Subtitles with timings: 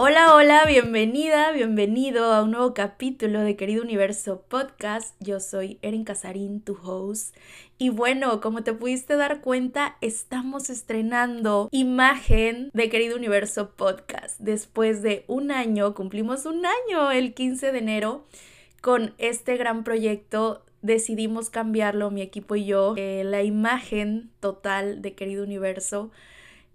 [0.00, 5.16] Hola, hola, bienvenida, bienvenido a un nuevo capítulo de Querido Universo Podcast.
[5.18, 7.34] Yo soy Erin Casarín, tu host.
[7.78, 14.38] Y bueno, como te pudiste dar cuenta, estamos estrenando imagen de Querido Universo Podcast.
[14.38, 18.24] Después de un año, cumplimos un año el 15 de enero
[18.80, 25.16] con este gran proyecto decidimos cambiarlo, mi equipo y yo, eh, la imagen total de
[25.16, 26.12] Querido Universo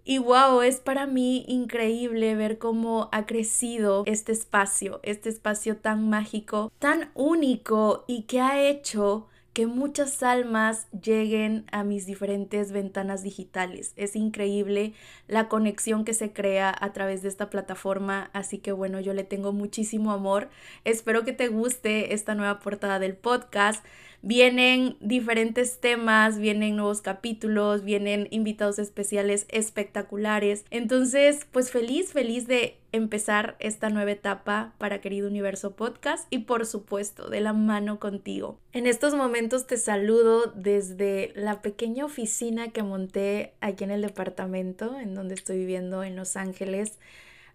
[0.04, 6.08] y wow, es para mí increíble ver cómo ha crecido este espacio, este espacio tan
[6.10, 13.22] mágico, tan único y que ha hecho que muchas almas lleguen a mis diferentes ventanas
[13.22, 13.92] digitales.
[13.94, 14.94] Es increíble
[15.28, 19.22] la conexión que se crea a través de esta plataforma, así que bueno, yo le
[19.22, 20.50] tengo muchísimo amor.
[20.84, 23.84] Espero que te guste esta nueva portada del podcast.
[24.22, 30.64] Vienen diferentes temas, vienen nuevos capítulos, vienen invitados especiales espectaculares.
[30.70, 36.64] Entonces, pues feliz, feliz de empezar esta nueva etapa para Querido Universo Podcast y por
[36.64, 38.60] supuesto de la mano contigo.
[38.72, 44.98] En estos momentos te saludo desde la pequeña oficina que monté aquí en el departamento
[45.00, 46.98] en donde estoy viviendo en Los Ángeles.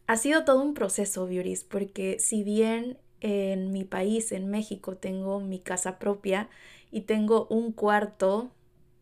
[0.07, 5.39] Ha sido todo un proceso, Beauties, porque si bien en mi país, en México, tengo
[5.39, 6.49] mi casa propia
[6.91, 8.51] y tengo un cuarto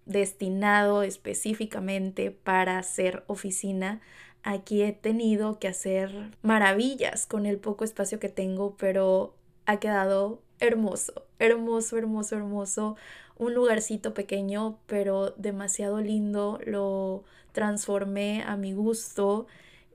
[0.06, 4.02] destinado específicamente para hacer oficina.
[4.50, 6.10] Aquí he tenido que hacer
[6.42, 12.96] maravillas con el poco espacio que tengo, pero ha quedado hermoso, hermoso, hermoso, hermoso.
[13.38, 16.62] Un lugarcito pequeño, pero demasiado lindo.
[16.66, 19.48] Lo transformé a mi gusto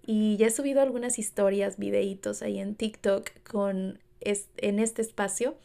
[0.05, 5.57] y ya he subido algunas historias, videitos ahí en TikTok con en este espacio.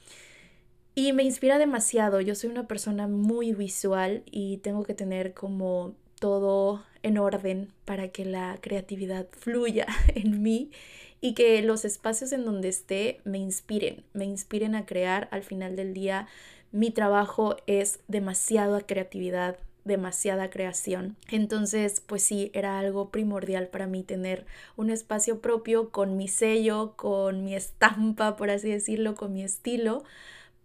[0.95, 2.21] Y me inspira demasiado.
[2.21, 8.09] Yo soy una persona muy visual y tengo que tener como todo en orden para
[8.09, 10.71] que la creatividad fluya en mí
[11.21, 15.27] y que los espacios en donde esté me inspiren, me inspiren a crear.
[15.31, 16.27] Al final del día,
[16.71, 21.15] mi trabajo es demasiada creatividad, demasiada creación.
[21.29, 26.93] Entonces, pues sí, era algo primordial para mí tener un espacio propio con mi sello,
[26.97, 30.03] con mi estampa, por así decirlo, con mi estilo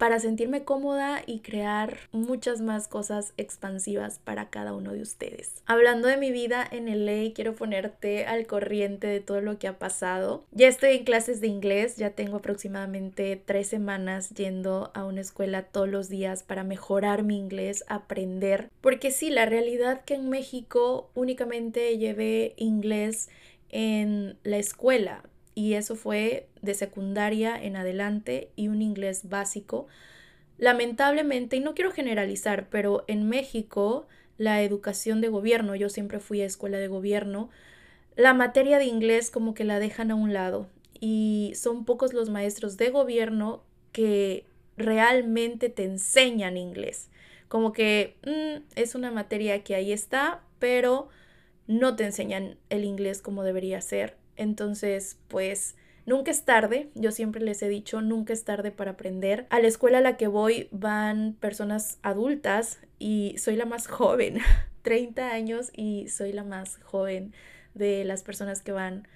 [0.03, 5.63] para sentirme cómoda y crear muchas más cosas expansivas para cada uno de ustedes.
[5.65, 9.69] Hablando de mi vida en el ley, quiero ponerte al corriente de todo lo que
[9.69, 10.43] ha pasado.
[10.51, 15.63] Ya estoy en clases de inglés, ya tengo aproximadamente tres semanas yendo a una escuela
[15.63, 18.71] todos los días para mejorar mi inglés, aprender.
[18.81, 23.29] Porque sí, la realidad que en México únicamente llevé inglés
[23.69, 25.23] en la escuela,
[25.55, 29.87] y eso fue de secundaria en adelante y un inglés básico.
[30.59, 34.07] Lamentablemente, y no quiero generalizar, pero en México
[34.39, 37.51] la educación de gobierno, yo siempre fui a escuela de gobierno,
[38.17, 40.69] la materia de inglés como que la dejan a un lado
[41.01, 44.47] y son pocos los maestros de gobierno que
[44.77, 47.09] realmente te enseñan inglés.
[47.49, 51.09] Como que mm, es una materia que ahí está, pero
[51.67, 54.17] no te enseñan el inglés como debería ser.
[54.37, 55.77] Entonces, pues
[56.07, 59.47] nunca es tarde, yo siempre les he dicho, nunca es tarde para aprender.
[59.51, 64.39] A la escuela a la que voy van personas adultas y soy la más joven,
[64.83, 67.33] 30 años y soy la más joven
[67.75, 69.09] de las personas que van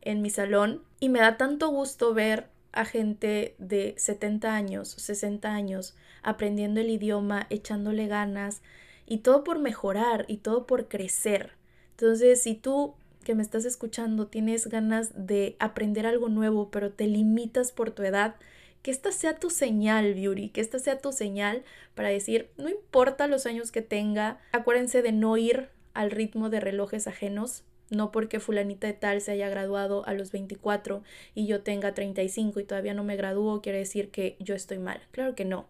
[0.00, 0.82] en mi salón.
[0.98, 6.90] Y me da tanto gusto ver a gente de 70 años, 60 años, aprendiendo el
[6.90, 8.62] idioma, echándole ganas
[9.06, 11.52] y todo por mejorar y todo por crecer.
[11.92, 12.94] Entonces, si tú
[13.24, 18.02] que me estás escuchando tienes ganas de aprender algo nuevo, pero te limitas por tu
[18.02, 18.36] edad,
[18.82, 21.62] que esta sea tu señal, Beauty, que esta sea tu señal
[21.94, 26.60] para decir, no importa los años que tenga, acuérdense de no ir al ritmo de
[26.60, 31.02] relojes ajenos, no porque fulanita de tal se haya graduado a los 24
[31.34, 35.02] y yo tenga 35 y todavía no me gradúo, quiere decir que yo estoy mal.
[35.10, 35.66] Claro que no.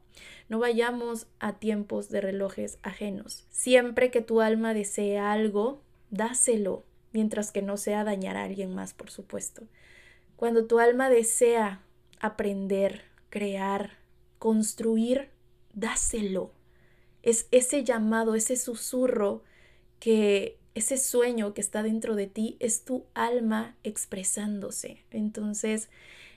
[0.48, 3.46] No vayamos a tiempos de relojes ajenos.
[3.50, 5.80] Siempre que tu alma desea algo,
[6.10, 9.62] dáselo mientras que no sea dañar a alguien más, por supuesto.
[10.36, 11.82] Cuando tu alma desea
[12.20, 13.98] aprender, crear,
[14.38, 15.30] construir,
[15.74, 16.52] dáselo.
[17.22, 19.42] Es ese llamado, ese susurro
[19.98, 25.04] que ese sueño que está dentro de ti es tu alma expresándose.
[25.10, 25.88] Entonces,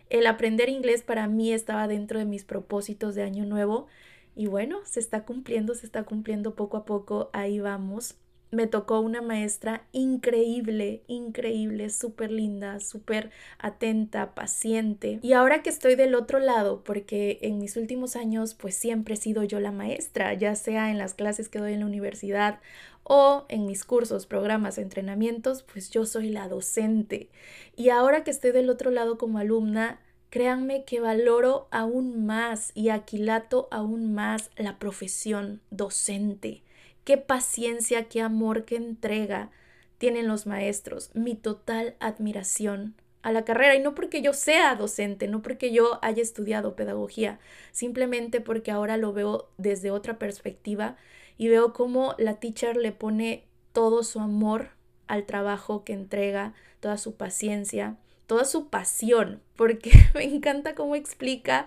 [0.10, 3.88] el aprender inglés para mí estaba dentro de mis propósitos de año nuevo
[4.36, 8.16] y bueno, se está cumpliendo, se está cumpliendo poco a poco, ahí vamos
[8.54, 15.20] me tocó una maestra increíble, increíble, súper linda, súper atenta, paciente.
[15.22, 19.18] Y ahora que estoy del otro lado, porque en mis últimos años pues siempre he
[19.18, 22.60] sido yo la maestra, ya sea en las clases que doy en la universidad
[23.04, 27.30] o en mis cursos, programas, entrenamientos, pues yo soy la docente.
[27.76, 32.90] Y ahora que estoy del otro lado como alumna, créanme que valoro aún más y
[32.90, 36.63] aquilato aún más la profesión docente
[37.04, 39.52] qué paciencia, qué amor, qué entrega
[39.98, 41.12] tienen los maestros.
[41.14, 46.00] Mi total admiración a la carrera y no porque yo sea docente, no porque yo
[46.02, 47.40] haya estudiado pedagogía,
[47.72, 50.98] simplemente porque ahora lo veo desde otra perspectiva
[51.38, 54.72] y veo cómo la teacher le pone todo su amor
[55.08, 57.96] al trabajo que entrega, toda su paciencia,
[58.28, 61.66] toda su pasión, porque me encanta cómo explica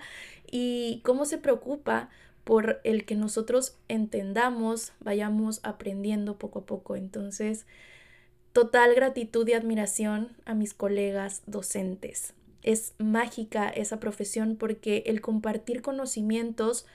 [0.51, 2.11] y cómo se preocupa
[2.47, 6.95] por el que nosotros entendamos, vayamos aprendiendo poco a poco.
[6.95, 7.67] Entonces,
[8.53, 12.35] total gratitud y admiración a mis colegas docentes.
[12.63, 16.87] Es mágica esa profesión porque el compartir conocimientos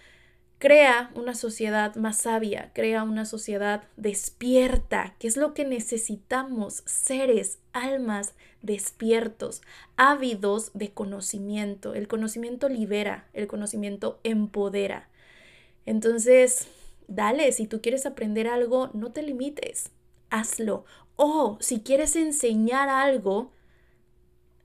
[0.57, 7.59] crea una sociedad más sabia, crea una sociedad despierta, que es lo que necesitamos, seres,
[7.73, 9.63] almas despiertos,
[9.97, 11.93] ávidos de conocimiento.
[11.93, 15.10] El conocimiento libera, el conocimiento empodera.
[15.85, 16.67] Entonces,
[17.07, 19.91] dale, si tú quieres aprender algo, no te limites,
[20.29, 20.85] hazlo.
[21.15, 23.51] O si quieres enseñar algo,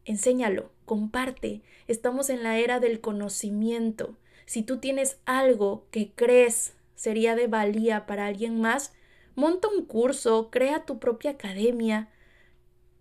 [0.04, 1.62] enséñalo, comparte.
[1.88, 4.16] Estamos en la era del conocimiento.
[4.46, 8.92] Si tú tienes algo que crees sería de valía para alguien más,
[9.34, 12.08] monta un curso, crea tu propia academia.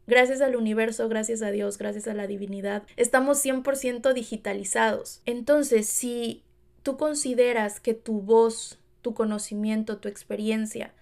[0.06, 5.21] Gracias al universo, gracias a Dios, gracias a la divinidad, estamos 100% digitalizados.
[5.25, 6.44] Entonces, si
[6.86, 10.94] tú consideras que tu voz, tu conocimiento, tu experiencia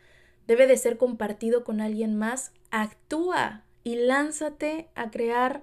[0.48, 5.62] debe de ser compartido con alguien más, actúa y lánzate a crear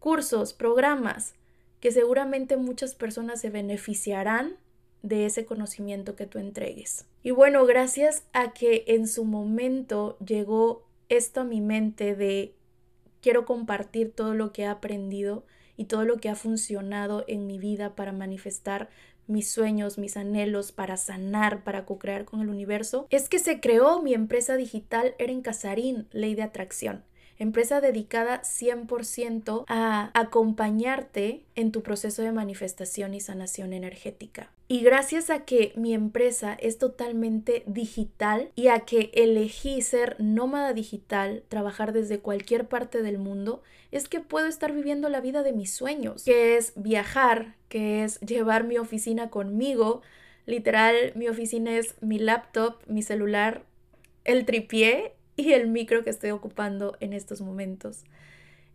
[0.00, 1.34] cursos, programas,
[1.80, 4.58] que seguramente muchas personas se beneficiarán
[5.00, 7.06] de ese conocimiento que tú entregues.
[7.22, 12.54] Y bueno, gracias a que en su momento llegó esto a mi mente de
[13.22, 15.46] quiero compartir todo lo que he aprendido
[15.78, 18.90] y todo lo que ha funcionado en mi vida para manifestar
[19.26, 24.02] mis sueños, mis anhelos para sanar, para co-crear con el universo, es que se creó
[24.02, 27.04] mi empresa digital Eren Casarín, Ley de Atracción
[27.38, 34.50] empresa dedicada 100% a acompañarte en tu proceso de manifestación y sanación energética.
[34.66, 40.72] Y gracias a que mi empresa es totalmente digital y a que elegí ser nómada
[40.72, 45.52] digital, trabajar desde cualquier parte del mundo, es que puedo estar viviendo la vida de
[45.52, 50.00] mis sueños, que es viajar, que es llevar mi oficina conmigo.
[50.46, 53.64] Literal, mi oficina es mi laptop, mi celular,
[54.24, 58.04] el tripié y el micro que estoy ocupando en estos momentos.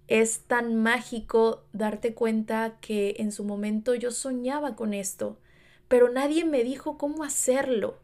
[0.08, 5.38] Es tan mágico darte cuenta que en su momento yo soñaba con esto,
[5.88, 7.98] pero nadie me dijo cómo hacerlo.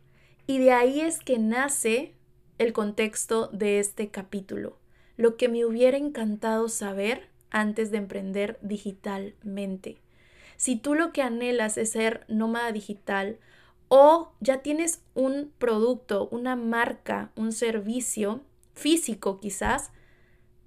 [0.48, 2.14] Y de ahí es que nace
[2.58, 4.78] el contexto de este capítulo,
[5.18, 9.98] lo que me hubiera encantado saber antes de emprender digitalmente.
[10.58, 13.40] Si tú lo que anhelas es ser nómada digital
[13.88, 18.42] o ya tienes un producto, una marca, un servicio
[18.74, 19.92] físico quizás,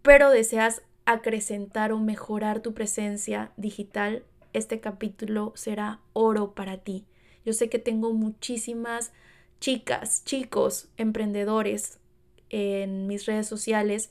[0.02, 7.04] pero deseas acrecentar o mejorar tu presencia digital, este capítulo será oro para ti.
[7.44, 9.12] Yo sé que tengo muchísimas
[9.60, 11.98] chicas, chicos, emprendedores
[12.50, 14.10] en mis redes sociales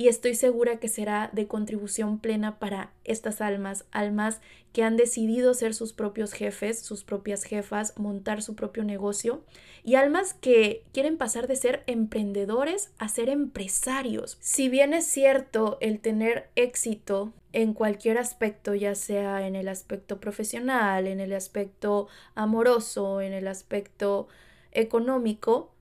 [0.00, 4.40] y estoy segura que será de contribución plena para estas almas, almas
[4.72, 9.44] que han decidido ser sus propios jefes, sus propias jefas, montar su propio negocio
[9.84, 14.38] y almas que quieren pasar de ser emprendedores a ser empresarios.
[14.40, 20.18] Si bien es cierto el tener éxito en cualquier aspecto, ya sea en el aspecto
[20.18, 24.28] profesional, en el aspecto amoroso, en el aspecto
[24.72, 25.74] económico,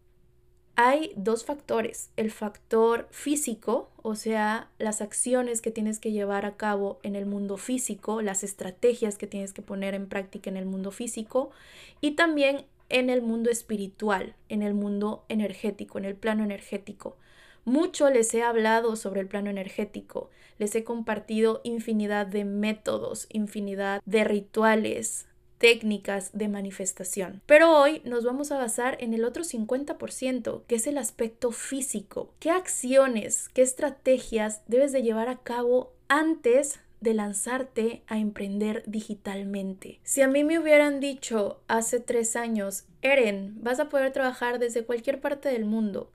[0.81, 6.55] hay dos factores, el factor físico, o sea, las acciones que tienes que llevar a
[6.55, 10.65] cabo en el mundo físico, las estrategias que tienes que poner en práctica en el
[10.65, 11.51] mundo físico
[11.99, 17.17] y también en el mundo espiritual, en el mundo energético, en el plano energético.
[17.65, 24.01] Mucho les he hablado sobre el plano energético, les he compartido infinidad de métodos, infinidad
[24.05, 25.27] de rituales,
[25.59, 27.41] técnicas de manifestación.
[27.45, 32.33] Pero hoy nos vamos a basar en el otro 50%, que es el aspecto físico.
[32.39, 39.99] ¿Qué acciones, qué estrategias debes de llevar a cabo antes de lanzarte a emprender digitalmente.
[40.03, 44.83] Si a mí me hubieran dicho hace tres años, Eren, vas a poder trabajar desde
[44.83, 46.11] cualquier parte del mundo,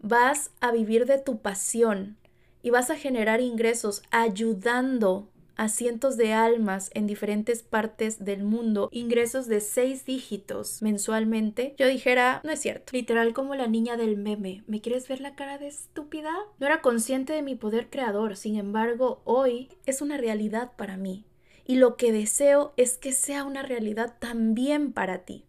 [0.00, 2.16] vas a vivir de tu pasión
[2.62, 8.88] y vas a generar ingresos ayudando a cientos de almas en diferentes partes del mundo,
[8.92, 12.92] ingresos de seis dígitos mensualmente, yo dijera, no es cierto.
[12.92, 16.32] Literal como la niña del meme, ¿me quieres ver la cara de estúpida?
[16.58, 21.24] No era consciente de mi poder creador, sin embargo, hoy es una realidad para mí.
[21.66, 25.44] Y lo que deseo es que sea una realidad también para ti.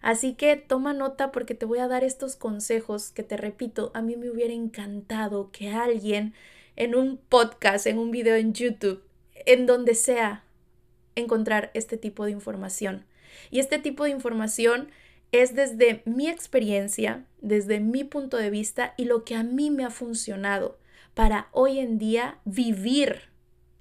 [0.00, 4.02] Así que toma nota porque te voy a dar estos consejos que te repito, a
[4.02, 6.34] mí me hubiera encantado que alguien
[6.76, 9.02] en un podcast, en un video en YouTube,
[9.48, 10.44] en donde sea,
[11.16, 13.06] encontrar este tipo de información.
[13.50, 14.90] Y este tipo de información
[15.32, 19.84] es desde mi experiencia, desde mi punto de vista y lo que a mí me
[19.84, 20.78] ha funcionado
[21.14, 23.22] para hoy en día vivir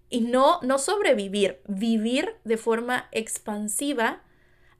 [0.09, 4.23] y no no sobrevivir, vivir de forma expansiva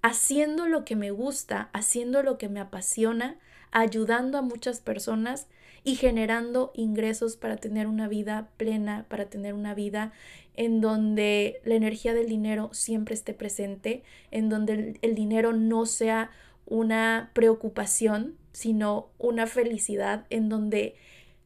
[0.01, 3.37] haciendo lo que me gusta, haciendo lo que me apasiona,
[3.71, 5.47] ayudando a muchas personas
[5.83, 10.11] y generando ingresos para tener una vida plena, para tener una vida
[10.57, 16.31] en donde la energía del dinero siempre esté presente, en donde el, dinero no sea
[16.65, 20.95] una preocupación, sino una felicidad, en donde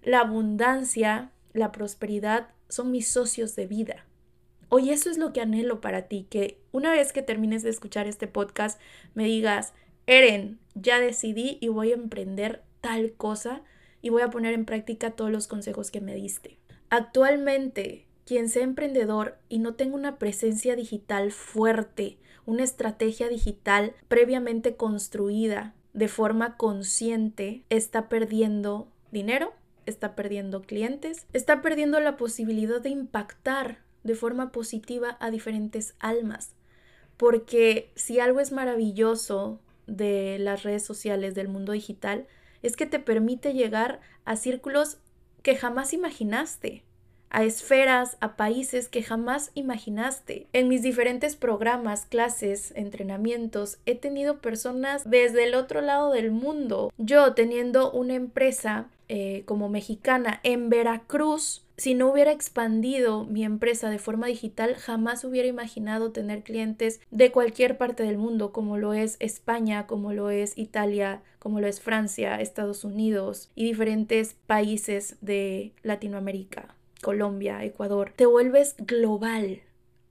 [0.01, 4.05] la abundancia, la prosperidad son mis socios de vida.
[4.69, 8.07] Hoy eso es lo que anhelo para ti, que una vez que termines de escuchar
[8.07, 8.79] este podcast
[9.13, 9.73] me digas,
[10.07, 13.61] Eren, ya decidí y voy a emprender tal cosa
[14.01, 16.57] y voy a poner en práctica todos los consejos que me diste.
[16.89, 24.75] Actualmente, quien sea emprendedor y no tenga una presencia digital fuerte, una estrategia digital previamente
[24.75, 29.53] construida de forma consciente, está perdiendo dinero,
[29.85, 36.55] está perdiendo clientes, está perdiendo la posibilidad de impactar de forma positiva a diferentes almas.
[37.17, 42.27] Porque si algo es maravilloso de las redes sociales, del mundo digital,
[42.61, 44.99] es que te permite llegar a círculos
[45.43, 46.83] que jamás imaginaste,
[47.31, 50.47] a esferas, a países que jamás imaginaste.
[50.53, 56.91] En mis diferentes programas, clases, entrenamientos, he tenido personas desde el otro lado del mundo.
[56.97, 63.89] Yo teniendo una empresa eh, como mexicana en Veracruz, si no hubiera expandido mi empresa
[63.89, 68.93] de forma digital, jamás hubiera imaginado tener clientes de cualquier parte del mundo, como lo
[68.93, 75.17] es España, como lo es Italia, como lo es Francia, Estados Unidos y diferentes países
[75.21, 78.13] de Latinoamérica, Colombia, Ecuador.
[78.15, 79.61] Te vuelves global,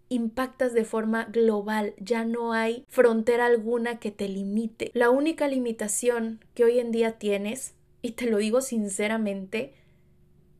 [0.08, 4.90] impactas de forma global, ya no hay frontera alguna que te limite.
[4.94, 9.74] La única limitación que hoy en día tienes y te lo digo sinceramente,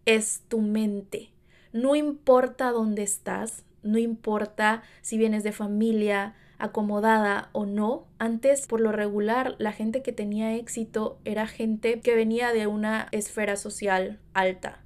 [0.07, 1.31] es tu mente.
[1.73, 8.07] No importa dónde estás, no importa si vienes de familia acomodada o no.
[8.19, 13.09] Antes, por lo regular, la gente que tenía éxito era gente que venía de una
[13.13, 14.85] esfera social alta.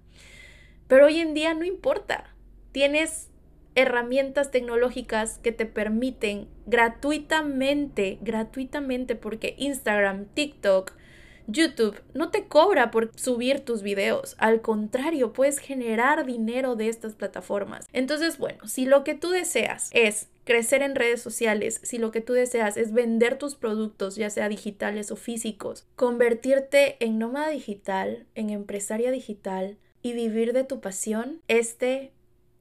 [0.88, 2.35] Pero hoy en día no importa.
[2.73, 3.31] Tienes
[3.75, 10.93] herramientas tecnológicas que te permiten gratuitamente, gratuitamente, porque Instagram, TikTok,
[11.47, 17.14] YouTube no te cobra por subir tus videos, al contrario, puedes generar dinero de estas
[17.14, 17.87] plataformas.
[17.93, 22.21] Entonces, bueno, si lo que tú deseas es crecer en redes sociales, si lo que
[22.21, 28.26] tú deseas es vender tus productos, ya sea digitales o físicos, convertirte en nómada digital,
[28.35, 32.12] en empresaria digital y vivir de tu pasión, este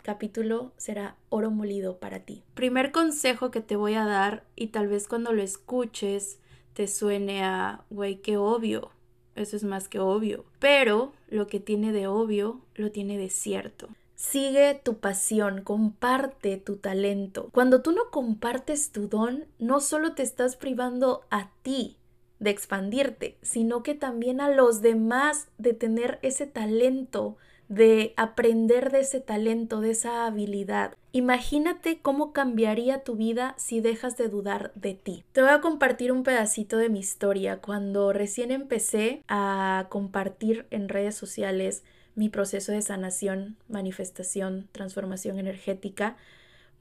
[0.01, 2.41] capítulo será oro molido para ti.
[2.53, 6.39] Primer consejo que te voy a dar y tal vez cuando lo escuches
[6.73, 8.91] te suene a, güey, qué obvio.
[9.35, 10.45] Eso es más que obvio.
[10.59, 13.89] Pero lo que tiene de obvio, lo tiene de cierto.
[14.15, 17.49] Sigue tu pasión, comparte tu talento.
[17.51, 21.97] Cuando tú no compartes tu don, no solo te estás privando a ti
[22.43, 27.37] de expandirte, sino que también a los demás de tener ese talento
[27.69, 30.93] de aprender de ese talento, de esa habilidad.
[31.13, 35.23] Imagínate cómo cambiaría tu vida si dejas de dudar de ti.
[35.31, 37.61] Te voy a compartir un pedacito de mi historia.
[37.61, 41.83] Cuando recién empecé a compartir en redes sociales
[42.15, 46.17] mi proceso de sanación, manifestación, transformación energética,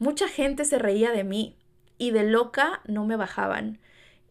[0.00, 1.56] mucha gente se reía de mí
[1.96, 3.78] y de loca no me bajaban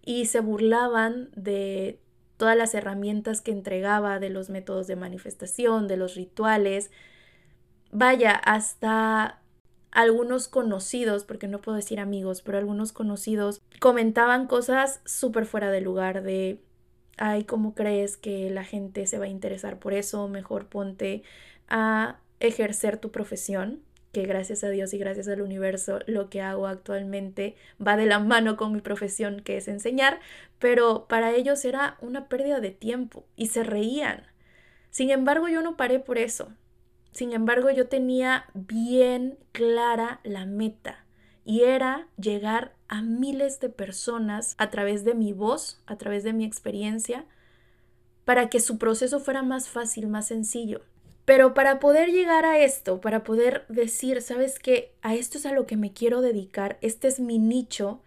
[0.04, 2.00] y se burlaban de
[2.38, 6.90] todas las herramientas que entregaba de los métodos de manifestación, de los rituales.
[7.92, 9.42] Vaya, hasta
[9.92, 15.82] algunos conocidos, porque no puedo decir amigos, pero algunos conocidos comentaban cosas súper fuera de
[15.82, 16.62] lugar de,
[17.18, 20.28] ay, ¿cómo crees que la gente se va a interesar por eso?
[20.28, 21.24] Mejor ponte
[21.68, 23.82] a ejercer tu profesión
[24.12, 28.20] que gracias a Dios y gracias al universo lo que hago actualmente va de la
[28.20, 30.20] mano con mi profesión que es enseñar,
[30.60, 34.24] pero para ellos era una pérdida de tiempo y se reían.
[34.90, 36.52] Sin embargo, yo no paré por eso.
[37.12, 41.06] Sin embargo, yo tenía bien clara la meta
[41.44, 46.34] y era llegar a miles de personas a través de mi voz, a través de
[46.34, 47.26] mi experiencia,
[48.26, 50.82] para que su proceso fuera más fácil, más sencillo.
[51.26, 55.54] Pero para poder llegar a esto, para poder decir, sabes que a esto es a
[55.54, 58.02] lo que me quiero dedicar, este es mi nicho,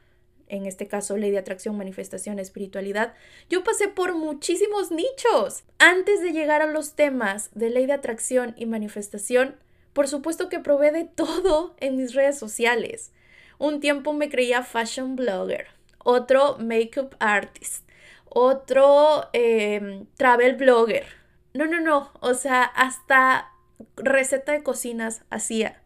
[0.49, 3.15] en este caso ley de atracción, manifestación, espiritualidad,
[3.49, 5.65] yo pasé por muchísimos nichos.
[5.79, 9.57] Antes de llegar a los temas de ley de atracción y manifestación,
[9.93, 13.13] por supuesto que probé de todo en mis redes sociales.
[13.59, 15.69] Un tiempo me creía fashion blogger,
[15.99, 17.89] otro makeup artist,
[18.25, 21.24] otro em, travel blogger.
[21.55, 23.51] No, no, no, o sea, hasta
[23.97, 25.83] receta de cocinas hacía.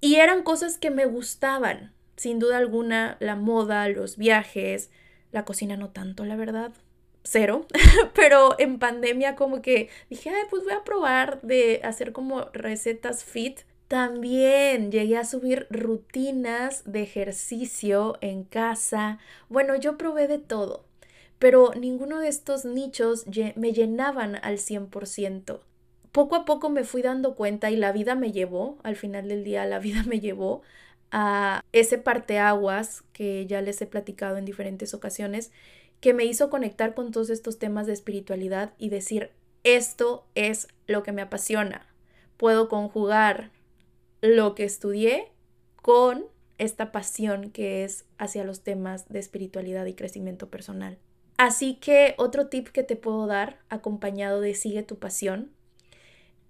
[0.00, 4.90] Y eran cosas que me gustaban sin duda alguna, la moda, los viajes,
[5.30, 6.72] la cocina no tanto, la verdad,
[7.22, 7.66] cero,
[8.14, 13.24] pero en pandemia como que dije, ay, pues voy a probar de hacer como recetas
[13.24, 13.60] fit.
[13.86, 19.18] También llegué a subir rutinas de ejercicio en casa.
[19.48, 20.84] Bueno, yo probé de todo,
[21.38, 25.60] pero ninguno de estos nichos me llenaban al 100%.
[26.12, 29.44] Poco a poco me fui dando cuenta y la vida me llevó, al final del
[29.44, 30.62] día la vida me llevó
[31.10, 35.52] a ese parteaguas que ya les he platicado en diferentes ocasiones,
[36.00, 39.30] que me hizo conectar con todos estos temas de espiritualidad y decir,
[39.64, 41.86] esto es lo que me apasiona.
[42.36, 43.50] Puedo conjugar
[44.20, 45.32] lo que estudié
[45.82, 46.26] con
[46.58, 50.98] esta pasión que es hacia los temas de espiritualidad y crecimiento personal.
[51.38, 55.50] Así que otro tip que te puedo dar, acompañado de sigue tu pasión,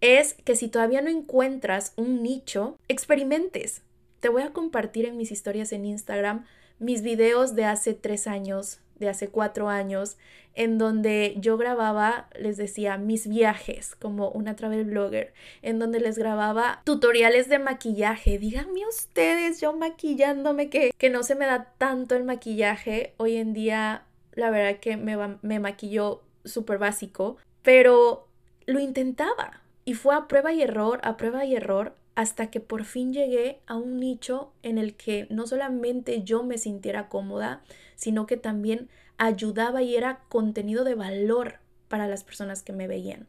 [0.00, 3.83] es que si todavía no encuentras un nicho, experimentes.
[4.21, 6.47] Te voy a compartir en mis historias en Instagram
[6.78, 10.16] mis videos de hace tres años, de hace cuatro años,
[10.54, 16.18] en donde yo grababa, les decía, mis viajes como una travel blogger, en donde les
[16.18, 18.38] grababa tutoriales de maquillaje.
[18.38, 23.14] Díganme ustedes, yo maquillándome, que, que no se me da tanto el maquillaje.
[23.18, 24.04] Hoy en día,
[24.38, 28.28] la verdad que me, me maquilló súper básico, pero
[28.66, 29.62] lo intentaba.
[29.85, 33.60] Y fue a prueba y error, a prueba y error, hasta que por fin llegué
[33.67, 37.63] a un nicho en el que no solamente yo me sintiera cómoda,
[37.97, 41.58] sino que también ayudaba y era contenido de valor
[41.89, 43.26] para las personas que me veían.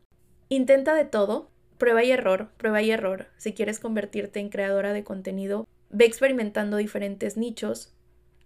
[0.49, 3.27] Intenta de todo, prueba y error, prueba y error.
[3.38, 7.93] Si quieres convertirte en creadora de contenido, ve experimentando diferentes nichos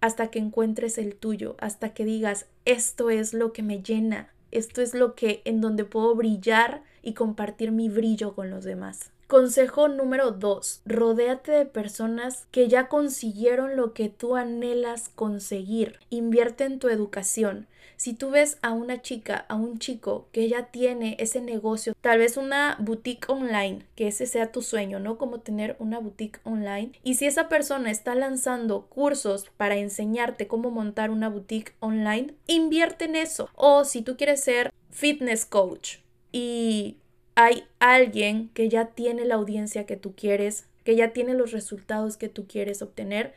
[0.04, 4.82] hasta que encuentres el tuyo, hasta que digas, esto es lo que me llena, esto
[4.82, 9.10] es lo que en donde puedo brillar y compartir mi brillo con los demás.
[9.28, 10.82] Consejo número 2.
[10.84, 15.98] Rodéate de personas que ya consiguieron lo que tú anhelas conseguir.
[16.10, 17.66] Invierte en tu educación.
[17.96, 22.18] Si tú ves a una chica, a un chico que ya tiene ese negocio, tal
[22.18, 25.18] vez una boutique online, que ese sea tu sueño, ¿no?
[25.18, 26.92] Como tener una boutique online.
[27.02, 33.04] Y si esa persona está lanzando cursos para enseñarte cómo montar una boutique online, invierte
[33.06, 33.48] en eso.
[33.54, 35.98] O si tú quieres ser fitness coach
[36.32, 36.98] y
[37.34, 42.16] hay alguien que ya tiene la audiencia que tú quieres, que ya tiene los resultados
[42.16, 43.34] que tú quieres obtener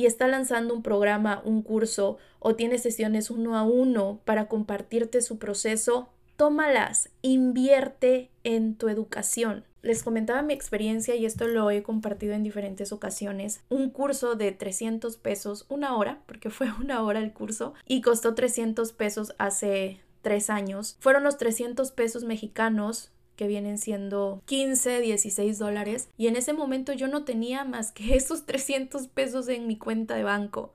[0.00, 5.20] y está lanzando un programa, un curso o tiene sesiones uno a uno para compartirte
[5.20, 9.64] su proceso, tómalas, invierte en tu educación.
[9.82, 13.60] Les comentaba mi experiencia y esto lo he compartido en diferentes ocasiones.
[13.68, 18.34] Un curso de 300 pesos, una hora, porque fue una hora el curso, y costó
[18.34, 20.96] 300 pesos hace tres años.
[21.00, 23.10] Fueron los 300 pesos mexicanos
[23.40, 26.10] que vienen siendo 15, 16 dólares.
[26.18, 30.14] Y en ese momento yo no tenía más que esos 300 pesos en mi cuenta
[30.14, 30.74] de banco.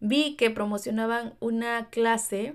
[0.00, 2.54] Vi que promocionaban una clase,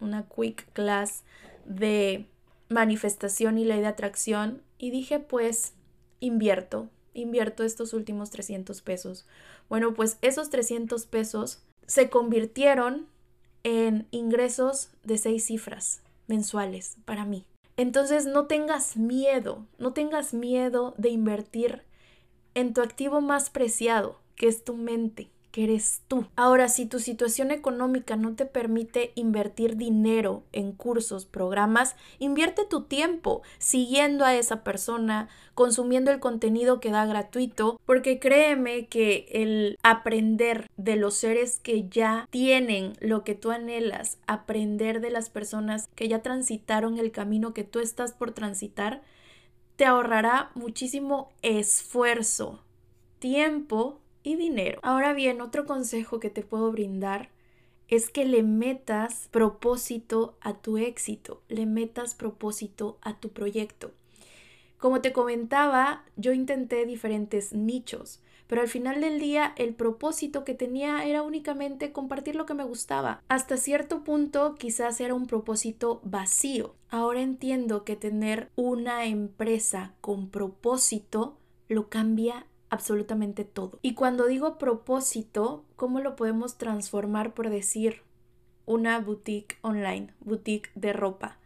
[0.00, 1.24] una quick class
[1.66, 2.24] de
[2.70, 5.74] manifestación y ley de atracción y dije pues
[6.20, 9.26] invierto, invierto estos últimos 300 pesos.
[9.68, 13.08] Bueno, pues esos 300 pesos se convirtieron
[13.62, 17.44] en ingresos de seis cifras mensuales para mí.
[17.82, 21.82] Entonces no tengas miedo, no tengas miedo de invertir
[22.54, 26.26] en tu activo más preciado, que es tu mente que eres tú.
[26.34, 32.84] Ahora, si tu situación económica no te permite invertir dinero en cursos, programas, invierte tu
[32.84, 39.78] tiempo siguiendo a esa persona, consumiendo el contenido que da gratuito, porque créeme que el
[39.82, 45.88] aprender de los seres que ya tienen lo que tú anhelas, aprender de las personas
[45.94, 49.02] que ya transitaron el camino que tú estás por transitar,
[49.76, 52.62] te ahorrará muchísimo esfuerzo,
[53.18, 54.80] tiempo y dinero.
[54.82, 57.30] Ahora bien, otro consejo que te puedo brindar
[57.88, 63.90] es que le metas propósito a tu éxito, le metas propósito a tu proyecto.
[64.78, 70.54] Como te comentaba, yo intenté diferentes nichos, pero al final del día el propósito que
[70.54, 73.22] tenía era únicamente compartir lo que me gustaba.
[73.28, 76.74] Hasta cierto punto quizás era un propósito vacío.
[76.88, 83.78] Ahora entiendo que tener una empresa con propósito lo cambia absolutamente todo.
[83.82, 88.00] Y cuando digo propósito, ¿cómo lo podemos transformar por decir
[88.64, 91.36] una boutique online, boutique de ropa?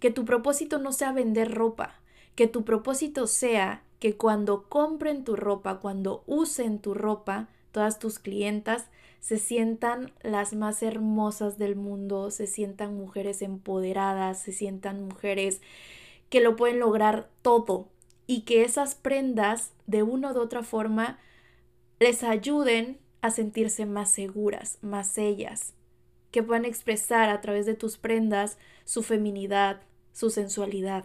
[0.00, 2.00] Que tu propósito no sea vender ropa,
[2.34, 8.18] que tu propósito sea que cuando compren tu ropa, cuando usen tu ropa, todas tus
[8.18, 8.86] clientas
[9.20, 15.60] se sientan las más hermosas del mundo, se sientan mujeres empoderadas, se sientan mujeres
[16.28, 17.91] que lo pueden lograr todo
[18.26, 21.18] y que esas prendas de una u otra forma
[22.00, 25.74] les ayuden a sentirse más seguras, más ellas,
[26.30, 29.82] que puedan expresar a través de tus prendas su feminidad,
[30.12, 31.04] su sensualidad.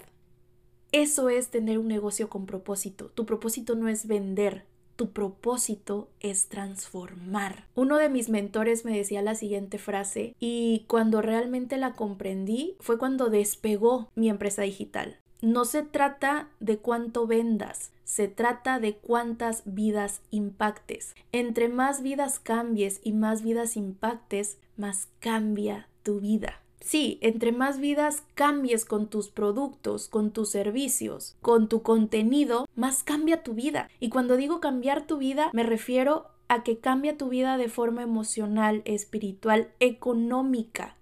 [0.92, 3.10] Eso es tener un negocio con propósito.
[3.10, 7.68] Tu propósito no es vender, tu propósito es transformar.
[7.76, 12.98] Uno de mis mentores me decía la siguiente frase y cuando realmente la comprendí fue
[12.98, 15.20] cuando despegó mi empresa digital.
[15.42, 21.14] No se trata de cuánto vendas, se trata de cuántas vidas impactes.
[21.32, 26.62] Entre más vidas cambies y más vidas impactes, más cambia tu vida.
[26.80, 33.04] Sí, entre más vidas cambies con tus productos, con tus servicios, con tu contenido, más
[33.04, 33.90] cambia tu vida.
[34.00, 38.02] Y cuando digo cambiar tu vida, me refiero a que cambia tu vida de forma
[38.02, 40.96] emocional, espiritual, económica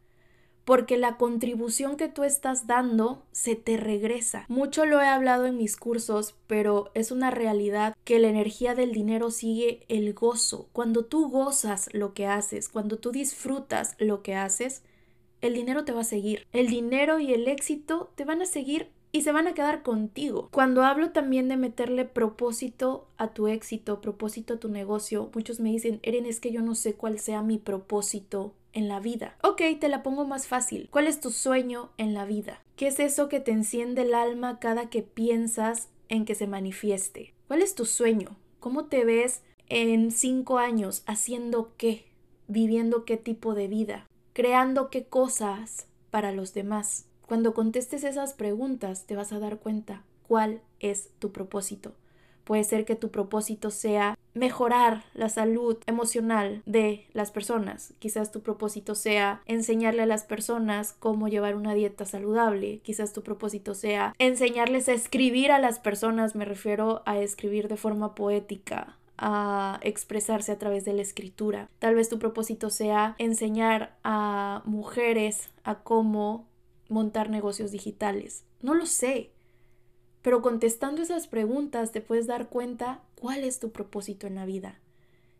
[0.66, 4.46] porque la contribución que tú estás dando se te regresa.
[4.50, 8.92] Mucho lo he hablado en mis cursos, pero es una realidad que la energía del
[8.92, 10.68] dinero sigue el gozo.
[10.74, 14.82] Cuando tú gozas lo que haces, cuando tú disfrutas lo que haces,
[15.42, 16.48] el dinero te va a seguir.
[16.52, 20.50] El dinero y el éxito te van a seguir y se van a quedar contigo.
[20.52, 25.70] Cuando hablo también de meterle propósito a tu éxito, propósito a tu negocio, muchos me
[25.70, 29.36] dicen, Eren, es que yo no sé cuál sea mi propósito en la vida.
[29.42, 30.90] Ok, te la pongo más fácil.
[30.92, 32.62] ¿Cuál es tu sueño en la vida?
[32.76, 37.34] ¿Qué es eso que te enciende el alma cada que piensas en que se manifieste?
[37.48, 38.36] ¿Cuál es tu sueño?
[38.60, 42.06] ¿Cómo te ves en cinco años haciendo qué?
[42.48, 44.06] ¿Viviendo qué tipo de vida?
[44.34, 47.06] ¿Creando qué cosas para los demás?
[47.26, 51.94] Cuando contestes esas preguntas te vas a dar cuenta cuál es tu propósito.
[52.44, 57.94] Puede ser que tu propósito sea mejorar la salud emocional de las personas.
[58.00, 62.80] Quizás tu propósito sea enseñarle a las personas cómo llevar una dieta saludable.
[62.84, 66.36] Quizás tu propósito sea enseñarles a escribir a las personas.
[66.36, 71.70] Me refiero a escribir de forma poética, a expresarse a través de la escritura.
[71.80, 76.48] Tal vez tu propósito sea enseñar a mujeres a cómo
[76.90, 78.44] montar negocios digitales.
[78.62, 79.32] No lo sé.
[80.26, 84.80] Pero contestando esas preguntas te puedes dar cuenta cuál es tu propósito en la vida.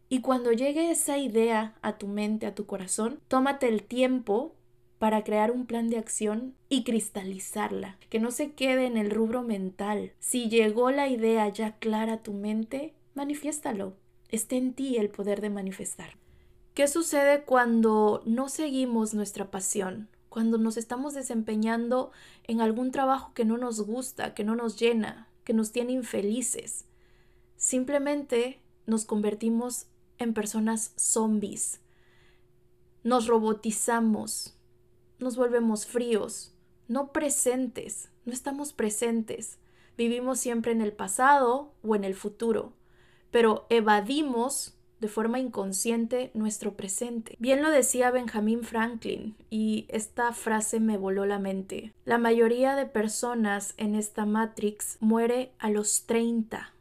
[0.10, 4.54] Y cuando llegue esa idea a tu mente, a tu corazón, tómate el tiempo
[5.00, 9.42] para crear un plan de acción y cristalizarla, que no se quede en el rubro
[9.42, 10.12] mental.
[10.20, 13.94] Si llegó la idea ya clara a tu mente, manifiéstalo.
[14.30, 16.12] Está en ti el poder de manifestar.
[16.76, 20.10] ¿Qué sucede cuando no seguimos nuestra pasión?
[20.36, 22.12] Cuando nos estamos desempeñando
[22.44, 26.84] en algún trabajo que no nos gusta, que no nos llena, que nos tiene infelices.
[27.56, 29.86] Simplemente nos convertimos
[30.18, 31.80] en personas zombies.
[33.02, 34.58] Nos robotizamos,
[35.20, 36.54] nos volvemos fríos,
[36.90, 39.58] no presentes, no estamos presentes.
[39.98, 42.74] Vivimos siempre en el pasado o en el futuro,
[43.32, 47.36] pero evadimos de forma inconsciente nuestro presente.
[47.40, 51.94] Bien lo decía Benjamin Franklin y esta frase me voló la mente.
[52.06, 56.74] La mayoría de personas en esta Matrix muere a los 30,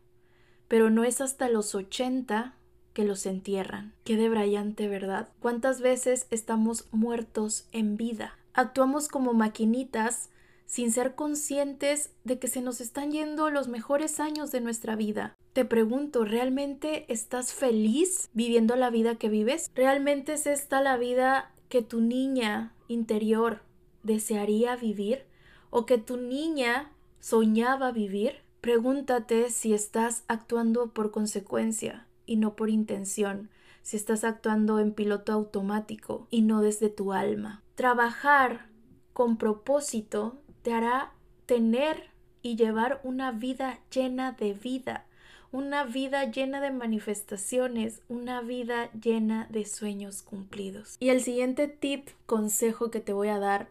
[0.69, 2.55] pero no es hasta los 80
[2.93, 3.93] que los entierran.
[4.05, 5.29] Qué brillante, ¿verdad?
[5.41, 8.39] ¿Cuántas veces estamos muertos en vida?
[8.55, 10.31] Actuamos como maquinitas
[10.67, 15.35] sin ser conscientes de que se nos están yendo los mejores años de nuestra vida.
[15.53, 19.71] Te pregunto, ¿realmente estás feliz viviendo la vida que vives?
[19.75, 23.63] ¿Realmente es esta la vida que tu niña interior
[24.03, 25.25] desearía vivir
[25.71, 28.43] o que tu niña soñaba vivir?
[28.61, 33.51] Pregúntate si estás actuando por consecuencia y no por intención,
[33.83, 37.63] si estás actuando en piloto automático y no desde tu alma.
[37.75, 38.67] Trabajar
[39.13, 41.13] con propósito te hará
[41.45, 42.09] tener
[42.43, 45.05] y llevar una vida llena de vida,
[45.53, 50.97] una vida llena de manifestaciones, una vida llena de sueños cumplidos.
[50.99, 53.69] Y el siguiente tip, consejo que te voy a dar,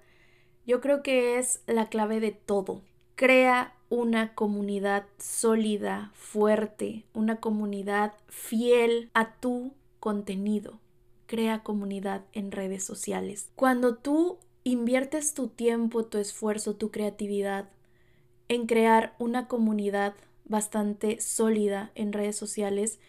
[0.68, 2.82] yo creo que es la clave de todo.
[3.16, 10.80] Crea una comunidad sólida, fuerte, una comunidad fiel a tu contenido.
[11.26, 13.50] Crea comunidad en redes sociales.
[13.56, 17.70] Cuando tú inviertes tu tiempo, tu esfuerzo, tu creatividad
[18.48, 23.00] en crear una comunidad bastante sólida en redes sociales,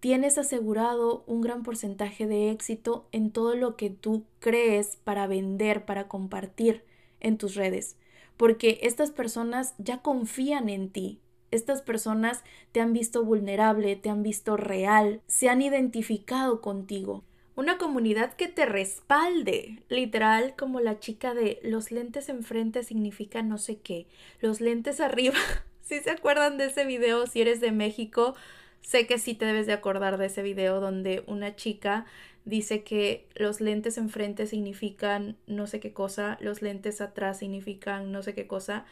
[0.00, 5.84] tienes asegurado un gran porcentaje de éxito en todo lo que tú crees para vender,
[5.84, 6.84] para compartir
[7.20, 7.96] en tus redes,
[8.36, 11.20] porque estas personas ya confían en ti.
[11.50, 12.42] Estas personas
[12.72, 17.24] te han visto vulnerable, te han visto real, se han identificado contigo.
[17.56, 23.58] Una comunidad que te respalde, literal como la chica de los lentes enfrente significa no
[23.58, 24.06] sé qué,
[24.40, 25.38] los lentes arriba
[25.86, 28.34] si se acuerdan de ese video, si eres de México,
[28.82, 32.06] sé que sí te debes de acordar de ese video donde una chica
[32.44, 38.22] dice que los lentes enfrente significan no sé qué cosa, los lentes atrás significan no
[38.22, 38.84] sé qué cosa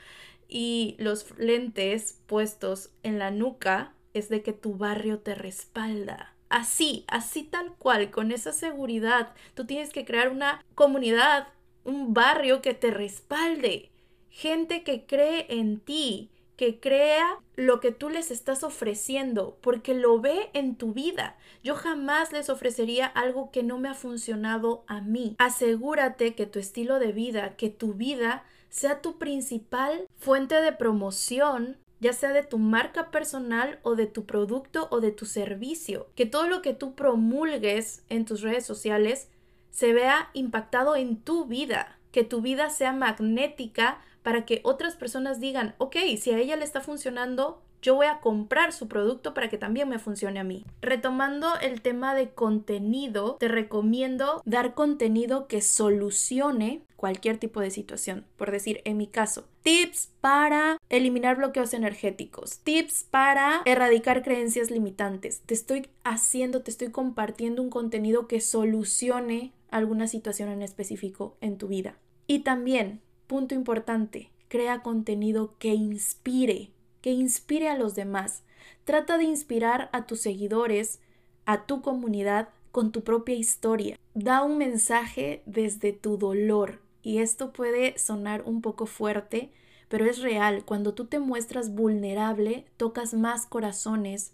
[0.48, 6.33] y los lentes puestos en la nuca es de que tu barrio te respalda.
[6.54, 11.48] Así, así tal cual, con esa seguridad, tú tienes que crear una comunidad,
[11.82, 13.90] un barrio que te respalde,
[14.30, 20.20] gente que cree en ti, que crea lo que tú les estás ofreciendo, porque lo
[20.20, 21.36] ve en tu vida.
[21.64, 25.34] Yo jamás les ofrecería algo que no me ha funcionado a mí.
[25.38, 31.78] Asegúrate que tu estilo de vida, que tu vida sea tu principal fuente de promoción
[32.04, 36.06] ya sea de tu marca personal o de tu producto o de tu servicio.
[36.14, 39.30] Que todo lo que tú promulgues en tus redes sociales
[39.70, 45.40] se vea impactado en tu vida, que tu vida sea magnética para que otras personas
[45.40, 49.48] digan, ok, si a ella le está funcionando, yo voy a comprar su producto para
[49.48, 50.66] que también me funcione a mí.
[50.82, 58.24] Retomando el tema de contenido, te recomiendo dar contenido que solucione cualquier tipo de situación.
[58.38, 65.42] Por decir, en mi caso, tips para eliminar bloqueos energéticos, tips para erradicar creencias limitantes.
[65.44, 71.58] Te estoy haciendo, te estoy compartiendo un contenido que solucione alguna situación en específico en
[71.58, 71.98] tu vida.
[72.26, 78.42] Y también Punto importante, crea contenido que inspire, que inspire a los demás.
[78.84, 81.00] Trata de inspirar a tus seguidores,
[81.46, 83.98] a tu comunidad con tu propia historia.
[84.12, 86.80] Da un mensaje desde tu dolor.
[87.04, 89.50] Y esto puede sonar un poco fuerte,
[89.88, 90.64] pero es real.
[90.64, 94.32] Cuando tú te muestras vulnerable, tocas más corazones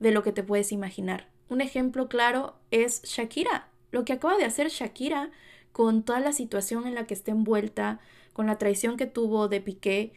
[0.00, 1.30] de lo que te puedes imaginar.
[1.48, 3.68] Un ejemplo claro es Shakira.
[3.92, 5.30] Lo que acaba de hacer Shakira
[5.70, 8.00] con toda la situación en la que está envuelta,
[8.32, 10.12] con la traición que tuvo de Piqué.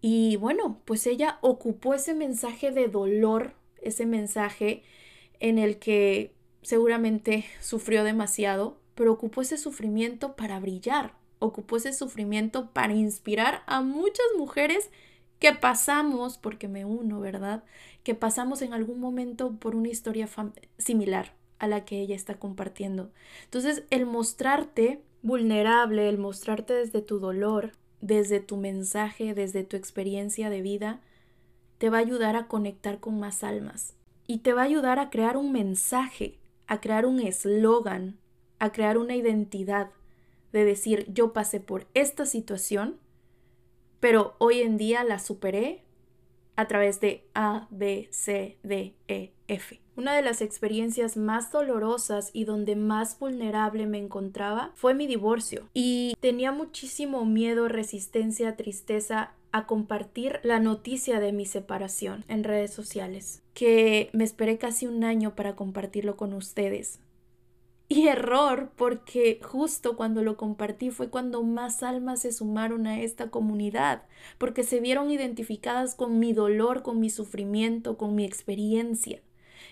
[0.00, 4.82] Y bueno, pues ella ocupó ese mensaje de dolor, ese mensaje
[5.38, 12.70] en el que seguramente sufrió demasiado, pero ocupó ese sufrimiento para brillar, ocupó ese sufrimiento
[12.70, 14.90] para inspirar a muchas mujeres
[15.40, 17.64] que pasamos, porque me uno, ¿verdad?
[18.04, 20.28] Que pasamos en algún momento por una historia
[20.78, 23.10] similar a la que ella está compartiendo.
[23.44, 30.50] Entonces, el mostrarte vulnerable, el mostrarte desde tu dolor, desde tu mensaje, desde tu experiencia
[30.50, 31.00] de vida,
[31.78, 33.94] te va a ayudar a conectar con más almas
[34.26, 38.18] y te va a ayudar a crear un mensaje, a crear un eslogan,
[38.58, 39.90] a crear una identidad
[40.52, 42.98] de decir yo pasé por esta situación,
[44.00, 45.82] pero hoy en día la superé
[46.56, 49.80] a través de A, B, C, D, E, F.
[49.96, 55.68] Una de las experiencias más dolorosas y donde más vulnerable me encontraba fue mi divorcio
[55.74, 62.72] y tenía muchísimo miedo, resistencia, tristeza a compartir la noticia de mi separación en redes
[62.72, 67.00] sociales, que me esperé casi un año para compartirlo con ustedes.
[67.92, 73.30] Y error porque justo cuando lo compartí fue cuando más almas se sumaron a esta
[73.30, 74.04] comunidad,
[74.38, 79.20] porque se vieron identificadas con mi dolor, con mi sufrimiento, con mi experiencia.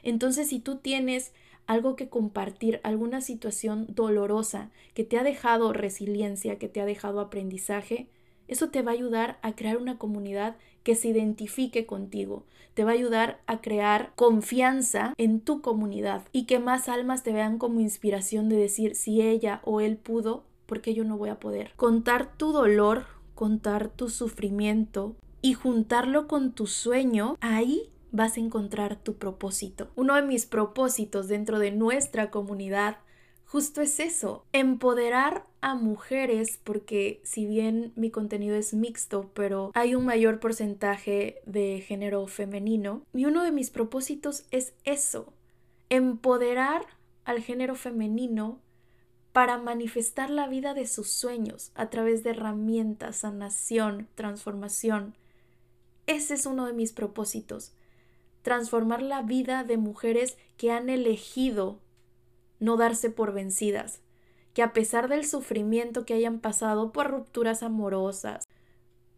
[0.03, 1.33] Entonces, si tú tienes
[1.69, 7.21] algo que compartir, alguna situación dolorosa que te ha dejado resiliencia, que te ha dejado
[7.21, 8.09] aprendizaje,
[8.49, 12.93] eso te va a ayudar a crear una comunidad que se identifique contigo, te va
[12.93, 17.81] a ayudar a crear confianza en tu comunidad y que más almas te vean como
[17.81, 21.73] inspiración de decir si ella o él pudo, ¿por qué yo no voy a poder?
[21.77, 28.97] Contar tu dolor, contar tu sufrimiento y juntarlo con tu sueño, ahí vas a encontrar
[28.97, 29.89] tu propósito.
[29.97, 32.99] Uno de mis propósitos dentro de nuestra comunidad
[33.49, 39.95] justo es eso, empoderar a mujeres, porque si bien mi contenido es mixto, pero hay
[39.95, 45.33] un mayor porcentaje de género femenino, y uno de mis propósitos es eso,
[45.89, 46.83] empoderar
[47.25, 48.61] al género femenino
[49.33, 55.15] para manifestar la vida de sus sueños a través de herramientas, sanación, transformación.
[56.07, 57.73] Ese es uno de mis propósitos,
[58.43, 61.81] transformar la vida de mujeres que han elegido
[62.61, 64.01] no darse por vencidas,
[64.55, 68.45] que a pesar del sufrimiento que hayan pasado por rupturas amorosas,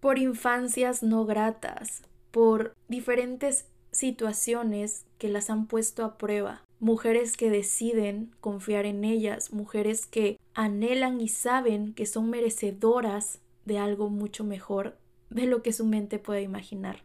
[0.01, 7.51] por infancias no gratas, por diferentes situaciones que las han puesto a prueba, mujeres que
[7.51, 14.45] deciden confiar en ellas, mujeres que anhelan y saben que son merecedoras de algo mucho
[14.45, 14.97] mejor
[15.29, 17.03] de lo que su mente puede imaginar.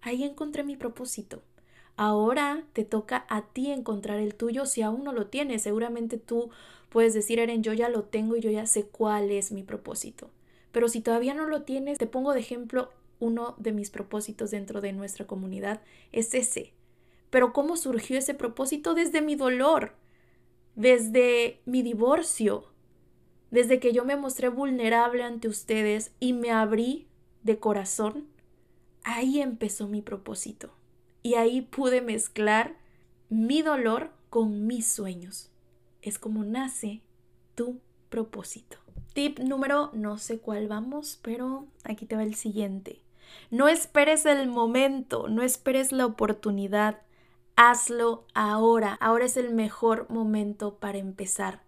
[0.00, 1.42] Ahí encontré mi propósito.
[2.02, 5.60] Ahora te toca a ti encontrar el tuyo si aún no lo tienes.
[5.60, 6.48] Seguramente tú
[6.88, 10.30] puedes decir, Eren, yo ya lo tengo y yo ya sé cuál es mi propósito.
[10.72, 14.80] Pero si todavía no lo tienes, te pongo de ejemplo uno de mis propósitos dentro
[14.80, 15.82] de nuestra comunidad.
[16.10, 16.72] Es ese.
[17.28, 18.94] Pero ¿cómo surgió ese propósito?
[18.94, 19.92] Desde mi dolor,
[20.76, 22.64] desde mi divorcio,
[23.50, 27.08] desde que yo me mostré vulnerable ante ustedes y me abrí
[27.42, 28.26] de corazón.
[29.04, 30.79] Ahí empezó mi propósito
[31.22, 32.76] y ahí pude mezclar
[33.28, 35.50] mi dolor con mis sueños.
[36.02, 37.02] Es como nace
[37.54, 38.78] tu propósito.
[39.12, 43.02] Tip número, no sé cuál vamos, pero aquí te va el siguiente.
[43.50, 47.02] No esperes el momento, no esperes la oportunidad.
[47.56, 48.94] Hazlo ahora.
[49.00, 51.62] Ahora es el mejor momento para empezar.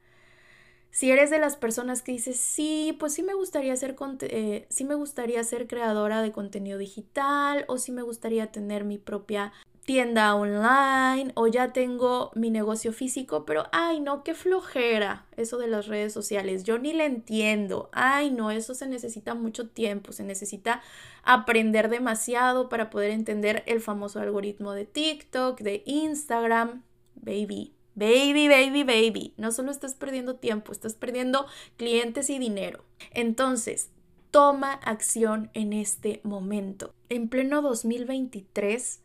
[0.93, 4.95] Si eres de las personas que dices, sí, pues sí me gustaría ser, eh, me
[4.95, 9.55] gustaría ser creadora de contenido digital o sí me gustaría tener mi propia
[9.87, 15.67] tienda online o ya tengo mi negocio físico, pero ay no, qué flojera eso de
[15.67, 16.63] las redes sociales.
[16.63, 17.89] Yo ni le entiendo.
[17.93, 20.83] Ay no, eso se necesita mucho tiempo, se necesita
[21.23, 26.83] aprender demasiado para poder entender el famoso algoritmo de TikTok, de Instagram.
[27.15, 32.85] Baby, Baby, baby, baby, no solo estás perdiendo tiempo, estás perdiendo clientes y dinero.
[33.13, 33.91] Entonces,
[34.31, 36.95] toma acción en este momento.
[37.11, 39.03] En pleno 2023,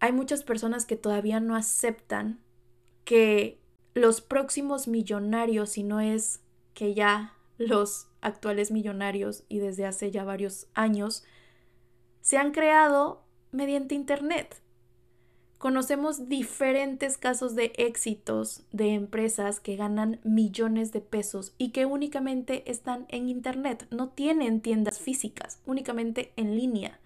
[0.00, 2.40] hay muchas personas que todavía no aceptan
[3.04, 3.60] que
[3.94, 6.40] los próximos millonarios, si no es
[6.74, 11.24] que ya los actuales millonarios y desde hace ya varios años,
[12.20, 14.60] se han creado mediante Internet.
[15.58, 22.70] Conocemos diferentes casos de éxitos de empresas que ganan millones de pesos y que únicamente
[22.70, 27.00] están en Internet, no tienen tiendas físicas, únicamente en línea.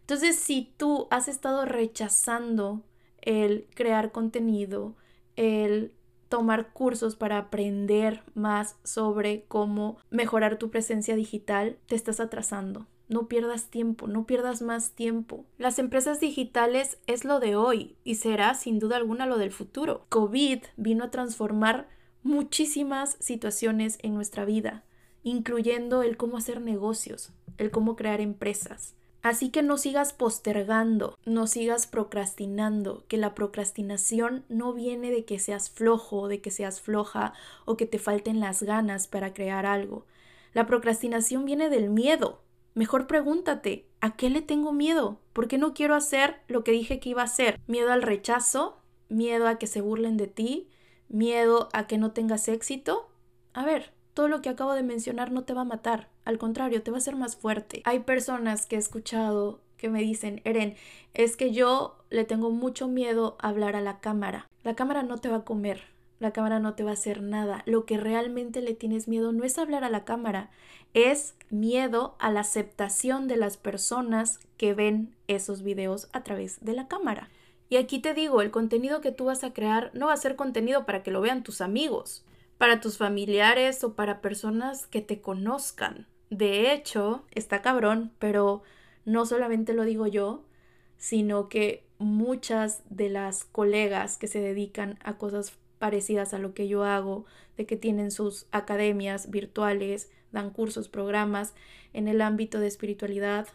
[0.00, 2.82] Entonces, si tú has estado rechazando
[3.20, 4.96] el crear contenido,
[5.36, 5.92] el
[6.28, 12.86] tomar cursos para aprender más sobre cómo mejorar tu presencia digital, te estás atrasando.
[13.08, 15.46] No pierdas tiempo, no pierdas más tiempo.
[15.56, 20.04] Las empresas digitales es lo de hoy y será sin duda alguna lo del futuro.
[20.10, 21.88] COVID vino a transformar
[22.22, 24.84] muchísimas situaciones en nuestra vida,
[25.22, 28.94] incluyendo el cómo hacer negocios, el cómo crear empresas.
[29.22, 35.38] Así que no sigas postergando, no sigas procrastinando, que la procrastinación no viene de que
[35.38, 37.32] seas flojo, de que seas floja
[37.64, 40.06] o que te falten las ganas para crear algo.
[40.54, 42.40] La procrastinación viene del miedo,
[42.78, 45.18] Mejor pregúntate, ¿a qué le tengo miedo?
[45.32, 47.58] ¿Por qué no quiero hacer lo que dije que iba a hacer?
[47.66, 48.78] ¿Miedo al rechazo?
[49.08, 50.68] ¿Miedo a que se burlen de ti?
[51.08, 53.10] ¿Miedo a que no tengas éxito?
[53.52, 56.80] A ver, todo lo que acabo de mencionar no te va a matar, al contrario,
[56.84, 57.82] te va a hacer más fuerte.
[57.84, 60.76] Hay personas que he escuchado que me dicen, Eren,
[61.14, 64.46] es que yo le tengo mucho miedo a hablar a la cámara.
[64.62, 65.82] La cámara no te va a comer,
[66.18, 67.62] la cámara no te va a hacer nada.
[67.66, 70.50] Lo que realmente le tienes miedo no es hablar a la cámara,
[70.94, 76.72] es miedo a la aceptación de las personas que ven esos videos a través de
[76.72, 77.28] la cámara.
[77.68, 80.36] Y aquí te digo, el contenido que tú vas a crear no va a ser
[80.36, 82.24] contenido para que lo vean tus amigos,
[82.56, 86.06] para tus familiares o para personas que te conozcan.
[86.30, 88.62] De hecho, está cabrón, pero
[89.04, 90.42] no solamente lo digo yo,
[90.96, 96.68] sino que muchas de las colegas que se dedican a cosas parecidas a lo que
[96.68, 97.24] yo hago,
[97.56, 101.54] de que tienen sus academias virtuales, dan cursos, programas
[101.92, 103.48] en el ámbito de espiritualidad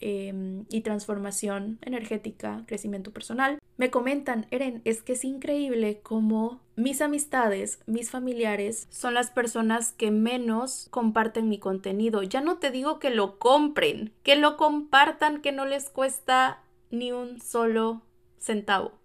[0.00, 3.58] em, y transformación energética, crecimiento personal.
[3.76, 9.92] Me comentan, Eren, es que es increíble cómo mis amistades, mis familiares son las personas
[9.92, 12.22] que menos comparten mi contenido.
[12.22, 17.12] Ya no te digo que lo compren, que lo compartan, que no les cuesta ni
[17.12, 18.02] un solo
[18.38, 18.99] centavo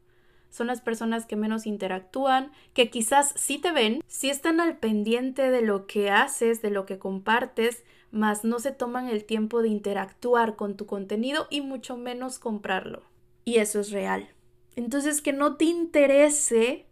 [0.55, 5.51] son las personas que menos interactúan, que quizás sí te ven, sí están al pendiente
[5.51, 9.67] de lo que haces, de lo que compartes, mas no se toman el tiempo de
[9.67, 13.03] interactuar con tu contenido y mucho menos comprarlo.
[13.43, 14.29] Y eso es real.
[14.77, 16.85] Entonces, que no te interese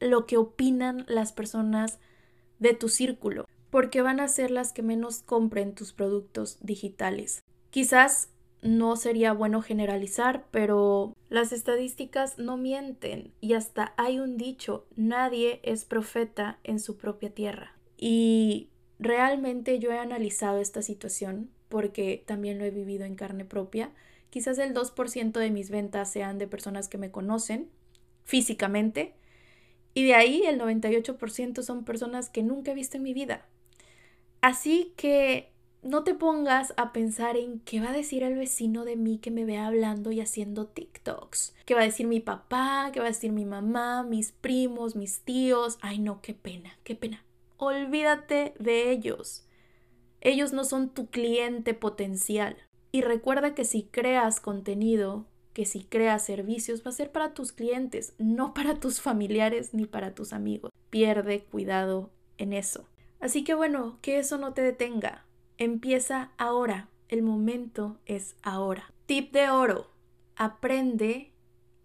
[0.00, 1.98] lo que opinan las personas
[2.58, 7.42] de tu círculo, porque van a ser las que menos compren tus productos digitales.
[7.68, 8.30] Quizás
[8.62, 15.60] no sería bueno generalizar, pero las estadísticas no mienten y hasta hay un dicho, nadie
[15.62, 17.76] es profeta en su propia tierra.
[17.96, 23.90] Y realmente yo he analizado esta situación porque también lo he vivido en carne propia.
[24.30, 27.68] Quizás el 2% de mis ventas sean de personas que me conocen
[28.24, 29.14] físicamente
[29.94, 33.46] y de ahí el 98% son personas que nunca he visto en mi vida.
[34.42, 35.52] Así que
[35.86, 39.30] no te pongas a pensar en qué va a decir el vecino de mí que
[39.30, 41.54] me ve hablando y haciendo TikToks.
[41.64, 42.90] ¿Qué va a decir mi papá?
[42.92, 44.02] ¿Qué va a decir mi mamá?
[44.02, 45.78] Mis primos, mis tíos.
[45.80, 47.24] Ay, no, qué pena, qué pena.
[47.56, 49.46] Olvídate de ellos.
[50.20, 52.56] Ellos no son tu cliente potencial.
[52.92, 57.52] Y recuerda que si creas contenido, que si creas servicios, va a ser para tus
[57.52, 60.72] clientes, no para tus familiares ni para tus amigos.
[60.90, 62.88] Pierde cuidado en eso.
[63.20, 65.25] Así que bueno, que eso no te detenga.
[65.58, 66.88] Empieza ahora.
[67.08, 68.92] El momento es ahora.
[69.06, 69.90] Tip de oro.
[70.36, 71.32] Aprende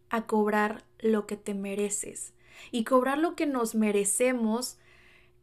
[0.10, 2.34] a cobrar lo que te mereces.
[2.72, 4.78] Y cobrar lo que nos merecemos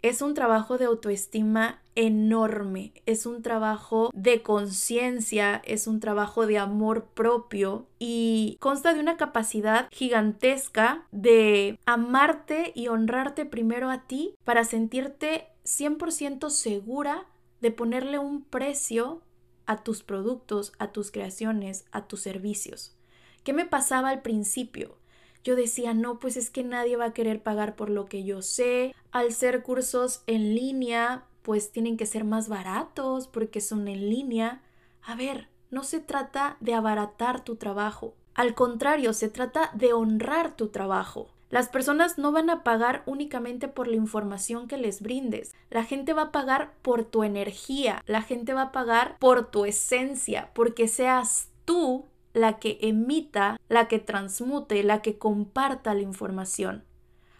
[0.03, 6.59] es un trabajo de autoestima enorme, es un trabajo de conciencia, es un trabajo de
[6.59, 14.37] amor propio y consta de una capacidad gigantesca de amarte y honrarte primero a ti
[14.45, 17.27] para sentirte 100% segura
[17.61, 19.23] de ponerle un precio
[19.67, 22.97] a tus productos, a tus creaciones, a tus servicios.
[23.45, 24.97] ¿Qué me pasaba al principio?
[25.45, 28.43] Yo decía, no, pues es que nadie va a querer pagar por lo que yo
[28.43, 28.95] sé.
[29.13, 34.63] Al ser cursos en línea, pues tienen que ser más baratos porque son en línea.
[35.03, 38.15] A ver, no se trata de abaratar tu trabajo.
[38.35, 41.31] Al contrario, se trata de honrar tu trabajo.
[41.51, 45.55] Las personas no van a pagar únicamente por la información que les brindes.
[45.71, 48.03] La gente va a pagar por tu energía.
[48.07, 53.89] La gente va a pagar por tu esencia, porque seas tú la que emita, la
[53.89, 56.85] que transmute, la que comparta la información.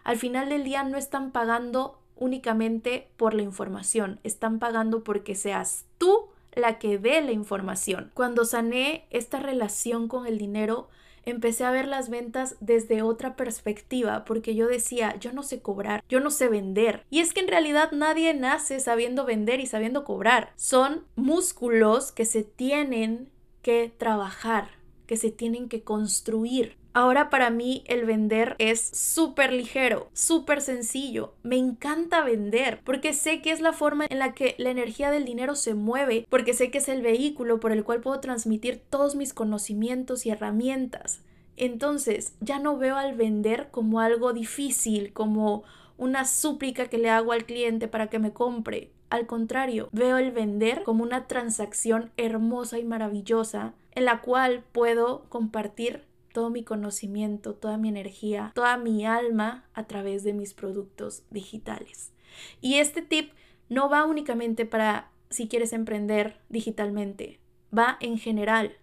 [0.05, 5.85] Al final del día no están pagando únicamente por la información, están pagando porque seas
[5.99, 8.11] tú la que dé la información.
[8.15, 10.89] Cuando sané esta relación con el dinero,
[11.31, 16.03] empecé a ver las ventas desde otra perspectiva, porque yo decía, yo no sé cobrar,
[16.09, 17.05] yo no sé vender.
[17.11, 20.53] Y es que en realidad nadie nace sabiendo vender y sabiendo cobrar.
[20.57, 23.29] Son músculos que se tienen
[23.63, 24.71] que trabajar,
[25.07, 26.78] que se tienen que construir.
[26.99, 31.33] Ahora para mí el vender es súper ligero, súper sencillo.
[31.45, 35.25] Me encanta vender porque sé que es la forma en la que la energía del
[35.25, 39.15] dinero se mueve, porque sé que es el vehículo por el cual puedo transmitir todos
[39.15, 41.23] mis conocimientos y herramientas.
[41.57, 45.63] Entonces ya no veo al vender como algo difícil, como
[45.99, 48.91] una súplica que le hago al cliente para que me compre.
[49.09, 55.27] Al contrario, veo el vender como una transacción hermosa y maravillosa en la cual puedo
[55.29, 61.25] compartir todo mi conocimiento, toda mi energía, toda mi alma a través de mis productos
[61.31, 62.13] digitales.
[62.61, 63.33] Y este tip
[63.69, 67.39] no va únicamente para si quieres emprender digitalmente,
[67.77, 68.77] va en general.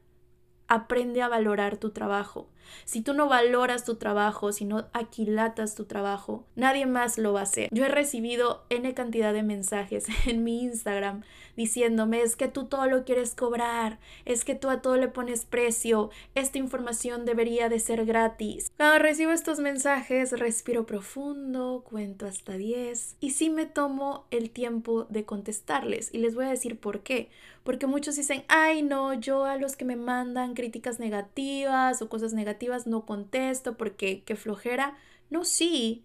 [0.67, 2.49] Aprende a valorar tu trabajo.
[2.85, 7.41] Si tú no valoras tu trabajo, si no aquilatas tu trabajo, nadie más lo va
[7.41, 7.69] a hacer.
[7.71, 11.23] Yo he recibido N cantidad de mensajes en mi Instagram
[11.55, 15.45] diciéndome es que tú todo lo quieres cobrar, es que tú a todo le pones
[15.45, 18.71] precio, esta información debería de ser gratis.
[18.77, 25.05] Cuando recibo estos mensajes, respiro profundo, cuento hasta 10 y sí me tomo el tiempo
[25.05, 27.29] de contestarles y les voy a decir por qué.
[27.63, 32.33] Porque muchos dicen, ay no, yo a los que me mandan críticas negativas o cosas
[32.33, 32.54] negativas,
[32.85, 34.97] no contesto porque qué flojera.
[35.29, 36.03] No, sí,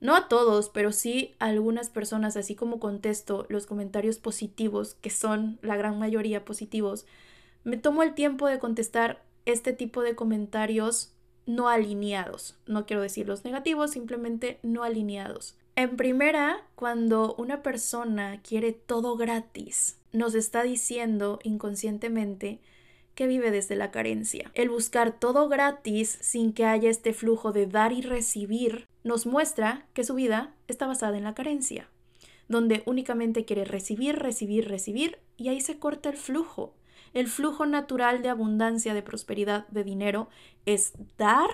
[0.00, 5.10] no a todos, pero sí a algunas personas, así como contesto los comentarios positivos, que
[5.10, 7.06] son la gran mayoría positivos,
[7.64, 11.12] me tomo el tiempo de contestar este tipo de comentarios
[11.46, 12.56] no alineados.
[12.66, 15.56] No quiero decir los negativos, simplemente no alineados.
[15.74, 22.60] En primera, cuando una persona quiere todo gratis, nos está diciendo inconscientemente
[23.14, 24.50] que vive desde la carencia.
[24.54, 29.86] El buscar todo gratis sin que haya este flujo de dar y recibir nos muestra
[29.92, 31.88] que su vida está basada en la carencia,
[32.48, 36.74] donde únicamente quiere recibir, recibir, recibir y ahí se corta el flujo.
[37.14, 40.28] El flujo natural de abundancia, de prosperidad, de dinero
[40.64, 41.50] es dar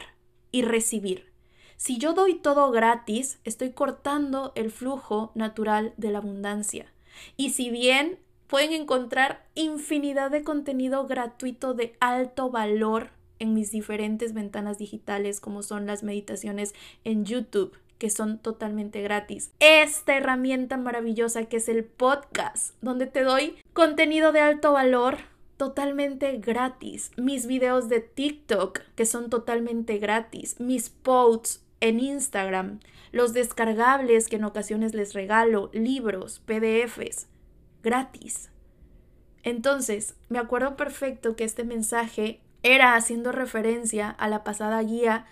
[0.52, 1.32] y recibir.
[1.76, 6.92] Si yo doy todo gratis, estoy cortando el flujo natural de la abundancia.
[7.36, 14.34] Y si bien pueden encontrar infinidad de contenido gratuito de alto valor en mis diferentes
[14.34, 16.74] ventanas digitales, como son las meditaciones
[17.04, 19.52] en YouTube, que son totalmente gratis.
[19.60, 25.18] Esta herramienta maravillosa que es el podcast, donde te doy contenido de alto valor
[25.56, 27.10] totalmente gratis.
[27.16, 30.58] Mis videos de TikTok, que son totalmente gratis.
[30.58, 32.80] Mis posts en Instagram.
[33.12, 35.70] Los descargables que en ocasiones les regalo.
[35.72, 37.26] Libros, PDFs.
[37.88, 38.50] Gratis.
[39.42, 45.24] Entonces, me acuerdo perfecto que este mensaje era haciendo referencia a la pasada guía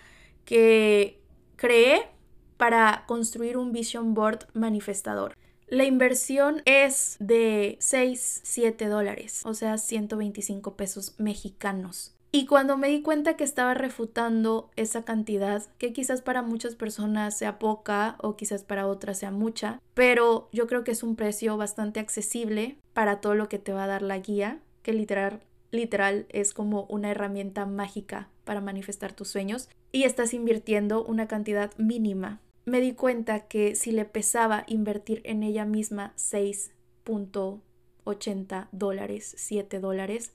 [0.43, 1.21] que
[1.55, 2.09] creé
[2.57, 5.37] para construir un vision board manifestador.
[5.67, 12.16] La inversión es de 6, 7 dólares, o sea, 125 pesos mexicanos.
[12.31, 17.37] Y cuando me di cuenta que estaba refutando esa cantidad, que quizás para muchas personas
[17.37, 21.55] sea poca o quizás para otras sea mucha, pero yo creo que es un precio
[21.57, 26.25] bastante accesible para todo lo que te va a dar la guía, que literal literal
[26.29, 32.39] es como una herramienta mágica para manifestar tus sueños y estás invirtiendo una cantidad mínima.
[32.65, 40.33] Me di cuenta que si le pesaba invertir en ella misma 6.80 dólares, 7 dólares,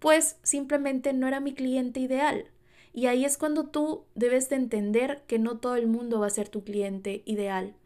[0.00, 2.46] pues simplemente no era mi cliente ideal.
[2.92, 6.30] Y ahí es cuando tú debes de entender que no todo el mundo va a
[6.30, 7.76] ser tu cliente ideal.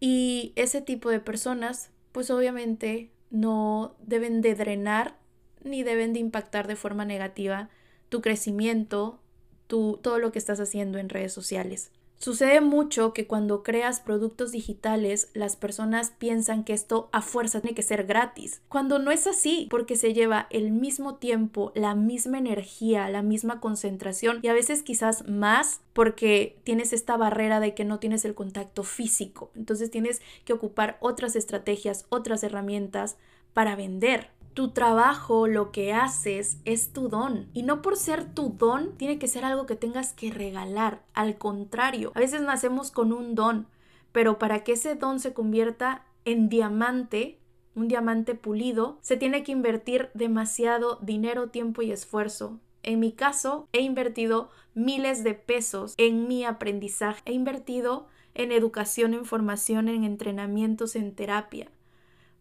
[0.00, 5.16] Y ese tipo de personas, pues obviamente no deben de drenar
[5.62, 7.70] ni deben de impactar de forma negativa
[8.08, 9.20] tu crecimiento,
[9.66, 11.90] tu, todo lo que estás haciendo en redes sociales.
[12.18, 17.74] Sucede mucho que cuando creas productos digitales las personas piensan que esto a fuerza tiene
[17.74, 22.38] que ser gratis, cuando no es así, porque se lleva el mismo tiempo, la misma
[22.38, 27.84] energía, la misma concentración y a veces quizás más porque tienes esta barrera de que
[27.84, 29.50] no tienes el contacto físico.
[29.54, 33.16] Entonces tienes que ocupar otras estrategias, otras herramientas
[33.52, 34.30] para vender.
[34.56, 37.50] Tu trabajo, lo que haces, es tu don.
[37.52, 41.02] Y no por ser tu don, tiene que ser algo que tengas que regalar.
[41.12, 43.66] Al contrario, a veces nacemos con un don,
[44.12, 47.38] pero para que ese don se convierta en diamante,
[47.74, 52.58] un diamante pulido, se tiene que invertir demasiado dinero, tiempo y esfuerzo.
[52.82, 57.20] En mi caso, he invertido miles de pesos en mi aprendizaje.
[57.26, 61.70] He invertido en educación, en formación, en entrenamientos, en terapia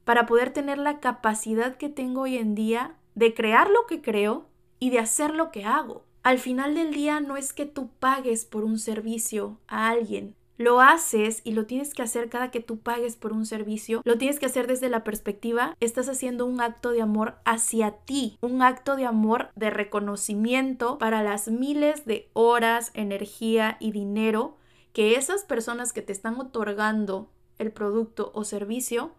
[0.05, 4.45] para poder tener la capacidad que tengo hoy en día de crear lo que creo
[4.79, 6.03] y de hacer lo que hago.
[6.23, 10.79] Al final del día no es que tú pagues por un servicio a alguien, lo
[10.79, 14.01] haces y lo tienes que hacer cada que tú pagues por un servicio.
[14.05, 18.37] Lo tienes que hacer desde la perspectiva, estás haciendo un acto de amor hacia ti,
[18.41, 24.55] un acto de amor de reconocimiento para las miles de horas, energía y dinero
[24.93, 29.11] que esas personas que te están otorgando el producto o servicio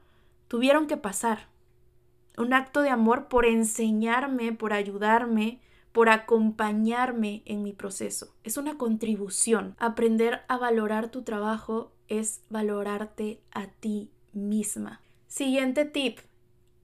[0.48, 1.48] tuvieron que pasar.
[2.36, 5.60] Un acto de amor por enseñarme, por ayudarme,
[5.92, 8.34] por acompañarme en mi proceso.
[8.44, 9.74] Es una contribución.
[9.78, 15.00] Aprender a valorar tu trabajo es valorarte a ti misma.
[15.26, 16.18] Siguiente tip.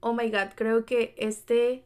[0.00, 1.84] Oh my god, creo que este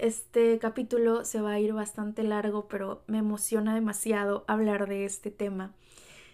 [0.00, 5.30] este capítulo se va a ir bastante largo, pero me emociona demasiado hablar de este
[5.30, 5.74] tema.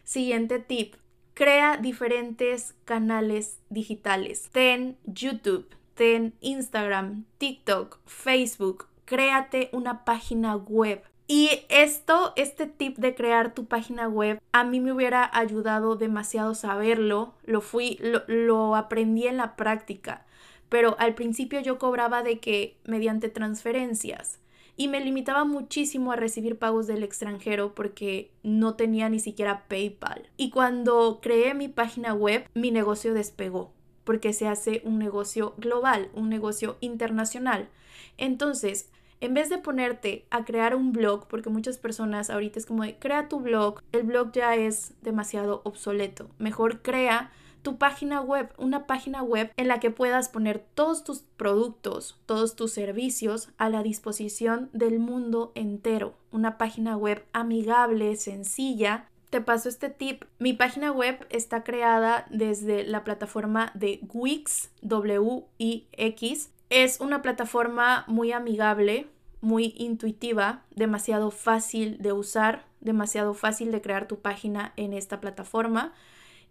[0.04, 0.94] Siguiente tip.
[1.36, 4.48] Crea diferentes canales digitales.
[4.52, 8.86] Ten YouTube, ten Instagram, TikTok, Facebook.
[9.04, 11.02] Créate una página web.
[11.26, 16.54] Y esto, este tip de crear tu página web, a mí me hubiera ayudado demasiado
[16.54, 17.34] saberlo.
[17.44, 20.24] Lo fui, lo, lo aprendí en la práctica.
[20.70, 24.40] Pero al principio yo cobraba de que mediante transferencias
[24.76, 30.28] y me limitaba muchísimo a recibir pagos del extranjero porque no tenía ni siquiera PayPal.
[30.36, 33.72] Y cuando creé mi página web, mi negocio despegó
[34.06, 37.68] porque se hace un negocio global, un negocio internacional.
[38.16, 38.88] Entonces,
[39.20, 42.96] en vez de ponerte a crear un blog, porque muchas personas ahorita es como de,
[42.98, 47.32] crea tu blog, el blog ya es demasiado obsoleto, mejor crea
[47.66, 52.54] tu página web, una página web en la que puedas poner todos tus productos, todos
[52.54, 56.14] tus servicios a la disposición del mundo entero.
[56.30, 59.08] Una página web amigable, sencilla.
[59.30, 60.22] Te paso este tip.
[60.38, 66.52] Mi página web está creada desde la plataforma de Wix, W-I-X.
[66.70, 69.08] Es una plataforma muy amigable,
[69.40, 75.92] muy intuitiva, demasiado fácil de usar, demasiado fácil de crear tu página en esta plataforma.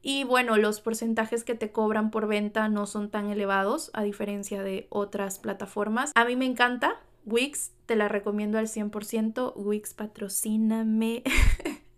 [0.07, 4.61] Y bueno, los porcentajes que te cobran por venta no son tan elevados a diferencia
[4.61, 6.11] de otras plataformas.
[6.13, 9.53] A mí me encanta Wix, te la recomiendo al 100%.
[9.55, 11.23] Wix patrocíname.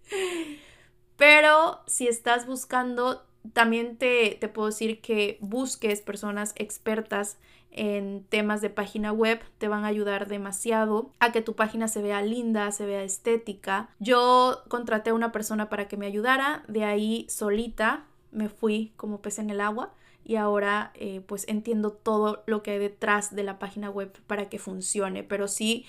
[1.17, 7.37] Pero si estás buscando, también te, te puedo decir que busques personas expertas
[7.77, 12.01] en temas de página web te van a ayudar demasiado a que tu página se
[12.01, 13.89] vea linda, se vea estética.
[13.99, 19.21] Yo contraté a una persona para que me ayudara, de ahí solita me fui como
[19.21, 19.93] pez en el agua
[20.25, 24.49] y ahora eh, pues entiendo todo lo que hay detrás de la página web para
[24.49, 25.85] que funcione, pero sí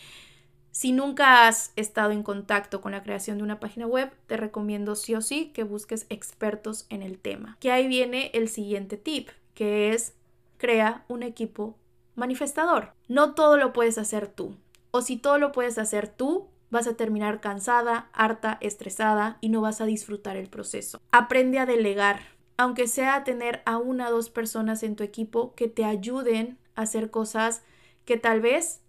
[0.70, 4.94] si nunca has estado en contacto con la creación de una página web, te recomiendo
[4.94, 7.56] sí o sí que busques expertos en el tema.
[7.58, 10.14] Que ahí viene el siguiente tip, que es
[10.58, 11.76] crea un equipo
[12.14, 12.92] manifestador.
[13.08, 14.56] No todo lo puedes hacer tú.
[14.90, 19.60] O si todo lo puedes hacer tú, vas a terminar cansada, harta, estresada y no
[19.60, 21.00] vas a disfrutar el proceso.
[21.12, 22.20] Aprende a delegar,
[22.56, 26.82] aunque sea tener a una o dos personas en tu equipo que te ayuden a
[26.82, 27.62] hacer cosas
[28.04, 28.80] que tal vez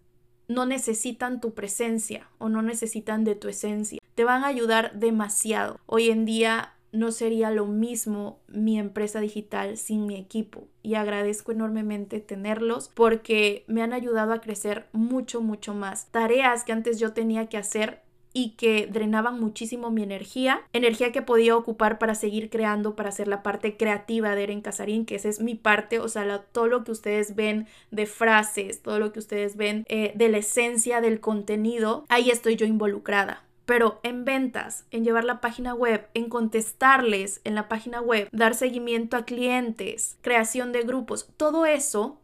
[0.48, 4.00] no necesitan tu presencia o no necesitan de tu esencia.
[4.16, 5.80] Te van a ayudar demasiado.
[5.86, 11.52] Hoy en día no sería lo mismo mi empresa digital sin mi equipo y agradezco
[11.52, 16.08] enormemente tenerlos porque me han ayudado a crecer mucho, mucho más.
[16.12, 18.02] Tareas que antes yo tenía que hacer
[18.34, 23.28] y que drenaban muchísimo mi energía, energía que podía ocupar para seguir creando, para hacer
[23.28, 26.84] la parte creativa de Eren Casarín, que esa es mi parte, o sea, todo lo
[26.84, 31.20] que ustedes ven de frases, todo lo que ustedes ven eh, de la esencia del
[31.20, 33.44] contenido, ahí estoy yo involucrada.
[33.70, 38.56] Pero en ventas, en llevar la página web, en contestarles en la página web, dar
[38.56, 42.20] seguimiento a clientes, creación de grupos, todo eso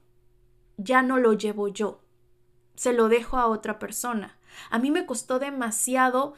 [0.78, 2.02] ya no lo llevo yo.
[2.74, 4.40] Se lo dejo a otra persona.
[4.72, 6.34] A mí me costó demasiado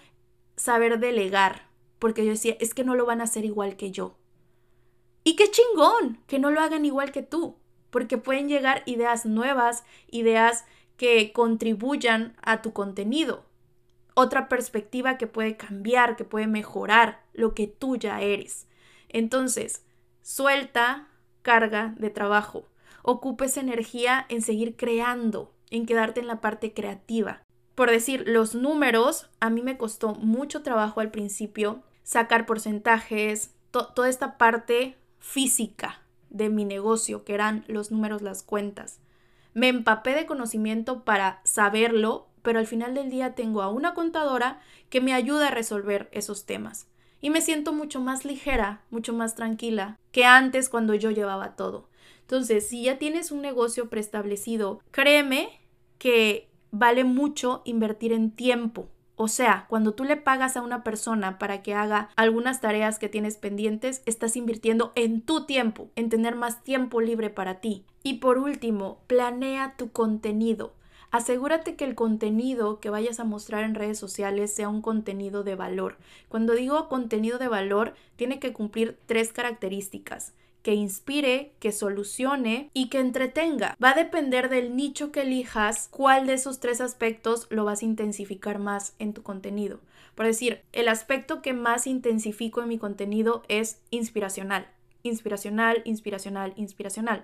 [0.57, 4.17] saber delegar, porque yo decía, es que no lo van a hacer igual que yo.
[5.23, 7.55] Y qué chingón que no lo hagan igual que tú,
[7.91, 10.65] porque pueden llegar ideas nuevas, ideas
[10.97, 13.46] que contribuyan a tu contenido.
[14.19, 18.67] Otra perspectiva que puede cambiar, que puede mejorar lo que tú ya eres.
[19.09, 19.83] Entonces,
[20.21, 21.07] suelta
[21.43, 22.67] carga de trabajo.
[23.03, 27.43] Ocupes energía en seguir creando, en quedarte en la parte creativa
[27.77, 34.09] por decir, los números, a mí me costó mucho trabajo al principio sacar porcentajes, toda
[34.09, 36.01] esta parte física
[36.31, 38.99] de mi negocio, que eran los números, las cuentas.
[39.53, 44.61] Me empapé de conocimiento para saberlo, pero al final del día tengo a una contadora
[44.89, 46.87] que me ayuda a resolver esos temas.
[47.19, 51.89] Y me siento mucho más ligera, mucho más tranquila que antes cuando yo llevaba todo.
[52.21, 55.59] Entonces, si ya tienes un negocio preestablecido, créeme
[55.97, 58.87] que vale mucho invertir en tiempo.
[59.17, 63.09] O sea, cuando tú le pagas a una persona para que haga algunas tareas que
[63.09, 67.83] tienes pendientes, estás invirtiendo en tu tiempo, en tener más tiempo libre para ti.
[68.03, 70.76] Y por último, planea tu contenido.
[71.11, 75.55] Asegúrate que el contenido que vayas a mostrar en redes sociales sea un contenido de
[75.55, 75.97] valor.
[76.27, 80.33] Cuando digo contenido de valor, tiene que cumplir tres características
[80.67, 83.77] que inspire, que solucione y que entretenga.
[83.81, 87.85] Va a depender del nicho que elijas, cuál de esos tres aspectos lo vas a
[87.85, 89.79] intensificar más en tu contenido.
[90.13, 94.67] Por decir, el aspecto que más intensifico en mi contenido es inspiracional.
[95.03, 97.23] Inspiracional, inspiracional, inspiracional.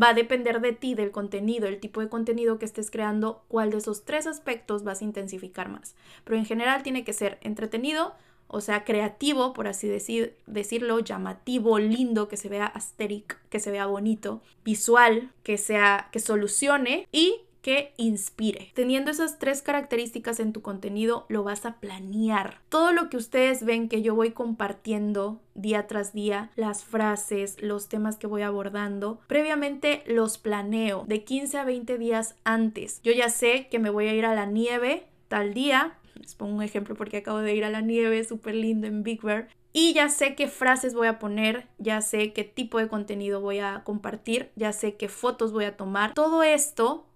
[0.00, 3.70] Va a depender de ti, del contenido, el tipo de contenido que estés creando, cuál
[3.70, 5.94] de esos tres aspectos vas a intensificar más.
[6.24, 8.14] Pero en general tiene que ser entretenido,
[8.48, 13.70] o sea, creativo, por así decir, decirlo, llamativo, lindo, que se vea asteric, que se
[13.70, 18.70] vea bonito, visual, que sea, que solucione y que inspire.
[18.74, 22.60] Teniendo esas tres características en tu contenido, lo vas a planear.
[22.68, 27.88] Todo lo que ustedes ven que yo voy compartiendo día tras día, las frases, los
[27.88, 33.00] temas que voy abordando, previamente los planeo de 15 a 20 días antes.
[33.02, 36.54] Yo ya sé que me voy a ir a la nieve tal día, les pongo
[36.54, 39.48] un ejemplo porque acabo de ir a la nieve, súper lindo en Big Bear.
[39.72, 43.58] Y ya sé qué frases voy a poner, ya sé qué tipo de contenido voy
[43.58, 46.14] a compartir, ya sé qué fotos voy a tomar.
[46.14, 47.06] Todo esto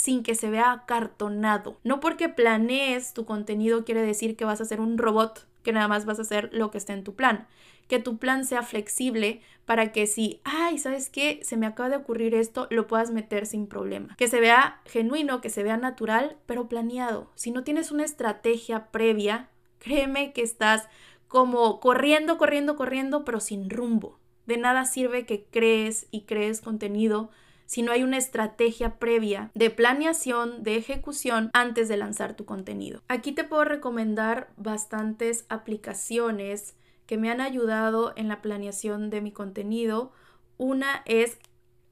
[0.00, 1.78] sin que se vea acartonado.
[1.84, 5.88] No porque planees tu contenido quiere decir que vas a ser un robot que nada
[5.88, 7.46] más vas a hacer lo que esté en tu plan
[7.90, 11.40] que tu plan sea flexible para que si, ay, ¿sabes qué?
[11.42, 14.14] Se me acaba de ocurrir esto, lo puedas meter sin problema.
[14.16, 17.32] Que se vea genuino, que se vea natural, pero planeado.
[17.34, 19.48] Si no tienes una estrategia previa,
[19.80, 20.88] créeme que estás
[21.26, 24.20] como corriendo, corriendo, corriendo, pero sin rumbo.
[24.46, 27.30] De nada sirve que crees y crees contenido
[27.70, 33.00] si no hay una estrategia previa de planeación, de ejecución antes de lanzar tu contenido.
[33.06, 36.74] Aquí te puedo recomendar bastantes aplicaciones
[37.06, 40.10] que me han ayudado en la planeación de mi contenido.
[40.58, 41.38] Una es,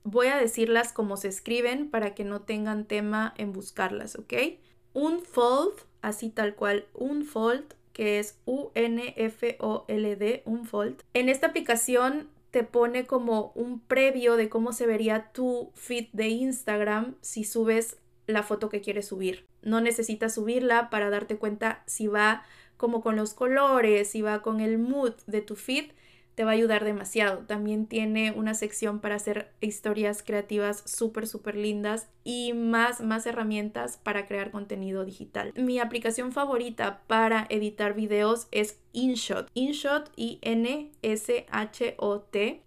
[0.03, 4.35] voy a decirlas como se escriben para que no tengan tema en buscarlas, ¿ok?
[4.95, 7.63] Un fold, así tal cual, un fold,
[7.93, 11.03] que es U-N-F-O-L-D, Unfold.
[11.15, 16.29] En esta aplicación te pone como un previo de cómo se vería tu feed de
[16.29, 19.47] Instagram si subes la foto que quieres subir.
[19.63, 22.45] No necesitas subirla para darte cuenta si va
[22.77, 25.91] como con los colores, si va con el mood de tu feed
[26.39, 27.39] te va a ayudar demasiado.
[27.39, 33.97] También tiene una sección para hacer historias creativas súper, súper lindas y más, más herramientas
[33.97, 35.53] para crear contenido digital.
[35.57, 39.49] Mi aplicación favorita para editar videos es InShot.
[39.55, 40.93] InShot, I-N-S-H-O-T.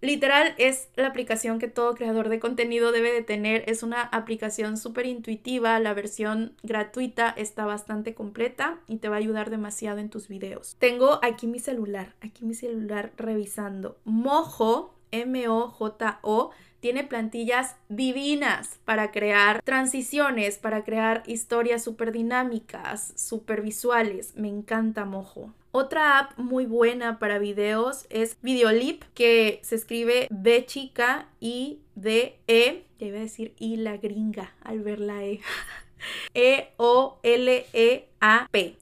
[0.02, 3.64] Literal es la aplicación que todo creador de contenido debe de tener.
[3.70, 5.80] Es una aplicación súper intuitiva.
[5.80, 10.76] La versión gratuita está bastante completa y te va a ayudar demasiado en tus videos.
[10.80, 13.98] Tengo aquí mi celular, aquí mi celular revisando.
[14.04, 16.52] Mojo, M-O-J-O
[16.82, 24.36] tiene plantillas divinas para crear transiciones, para crear historias súper dinámicas, súper visuales.
[24.36, 25.54] Me encanta Mojo.
[25.72, 32.38] Otra app muy buena para videos es Videolip, que se escribe B chica y D
[32.48, 35.40] E, ya iba a decir y la gringa al ver la E.
[36.34, 36.78] E-O-L-E-A-P.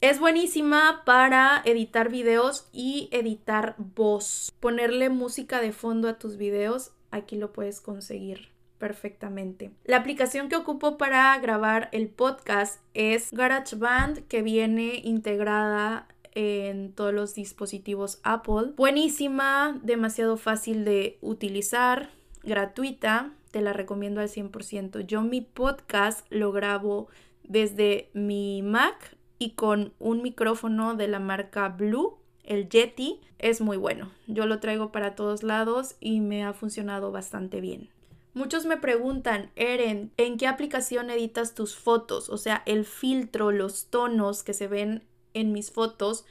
[0.01, 4.51] Es buenísima para editar videos y editar voz.
[4.59, 9.71] Ponerle música de fondo a tus videos, aquí lo puedes conseguir perfectamente.
[9.83, 17.13] La aplicación que ocupo para grabar el podcast es GarageBand que viene integrada en todos
[17.13, 18.73] los dispositivos Apple.
[18.75, 22.09] Buenísima, demasiado fácil de utilizar,
[22.43, 25.01] gratuita, te la recomiendo al 100%.
[25.05, 27.09] Yo mi podcast lo grabo
[27.43, 32.18] desde mi Mac y con un micrófono de la marca Blue,
[32.49, 34.11] el Yeti, es muy bueno.
[34.27, 37.89] Yo lo traigo para todos lados y me ha funcionado bastante bien.
[38.33, 42.29] Muchos me preguntan, Eren, ¿en qué aplicación editas tus fotos?
[42.29, 46.25] O sea, el filtro, los tonos que se ven en mis fotos.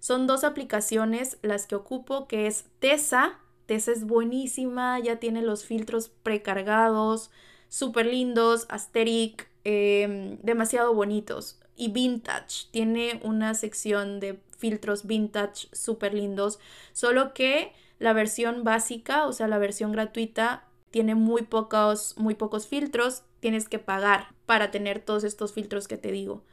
[0.00, 3.38] Son dos aplicaciones las que ocupo, que es Tesa.
[3.66, 7.30] Tesa es buenísima, ya tiene los filtros precargados,
[7.68, 11.58] súper lindos, asteric, em, demasiado bonitos.
[11.76, 16.58] Y Vintage, tiene una sección de filtros vintage súper lindos,
[16.92, 22.66] solo que la versión básica, o sea, la versión gratuita, tiene muy pocos, muy pocos
[22.66, 26.44] filtros, tienes que pagar para tener todos estos filtros que te digo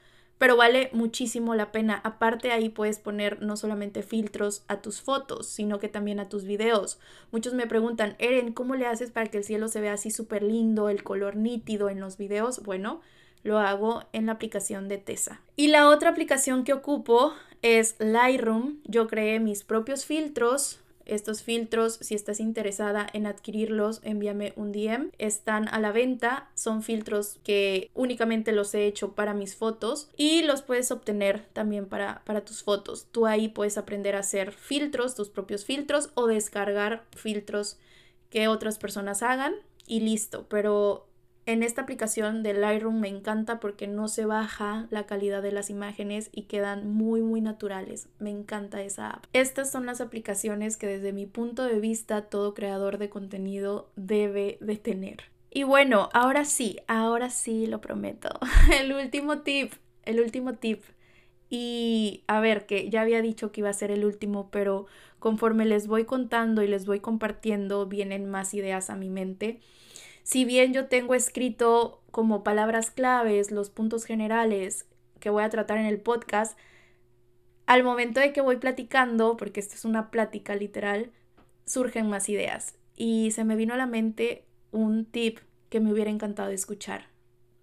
[0.42, 2.02] pero vale muchísimo la pena.
[2.04, 6.46] Aparte ahí puedes poner no solamente filtros a tus fotos, sino que también a tus
[6.46, 7.00] videos.
[7.30, 10.42] Muchos me preguntan, Eren, ¿cómo le haces para que el cielo se vea así súper
[10.42, 12.64] lindo, el color nítido en los videos?
[12.64, 13.02] Bueno,
[13.44, 15.42] lo hago en la aplicación de Tesa.
[15.56, 18.78] Y la otra aplicación que ocupo es Lightroom.
[18.86, 25.12] Yo creé mis propios filtros estos filtros, si estás interesada en adquirirlos, envíame un DM.
[25.18, 30.44] Están a la venta, son filtros que únicamente los he hecho para mis fotos y
[30.44, 33.08] los puedes obtener también para, para tus fotos.
[33.12, 37.78] Tú ahí puedes aprender a hacer filtros, tus propios filtros o descargar filtros
[38.30, 39.56] que otras personas hagan
[39.88, 40.46] y listo.
[40.48, 41.08] Pero
[41.46, 45.70] en esta aplicación de Lightroom me encanta porque no se baja la calidad de las
[45.70, 48.08] imágenes y quedan muy muy naturales.
[48.20, 49.26] Me encanta esa app.
[49.34, 54.58] Estas son las aplicaciones que desde mi punto de vista todo creador de contenido debe
[54.62, 55.24] de tener.
[55.50, 58.30] Y bueno, ahora sí, ahora sí lo prometo.
[58.80, 59.74] El último tip,
[60.04, 60.84] el último tip.
[61.50, 64.86] Y a ver, que ya había dicho que iba a ser el último, pero
[65.20, 69.60] conforme les voy contando y les voy compartiendo, vienen más ideas a mi mente.
[70.24, 74.86] Si bien yo tengo escrito como palabras claves los puntos generales
[75.20, 76.58] que voy a tratar en el podcast,
[77.66, 81.12] al momento de que voy platicando, porque esto es una plática literal,
[81.66, 82.76] surgen más ideas.
[82.96, 87.06] Y se me vino a la mente un tip que me hubiera encantado escuchar.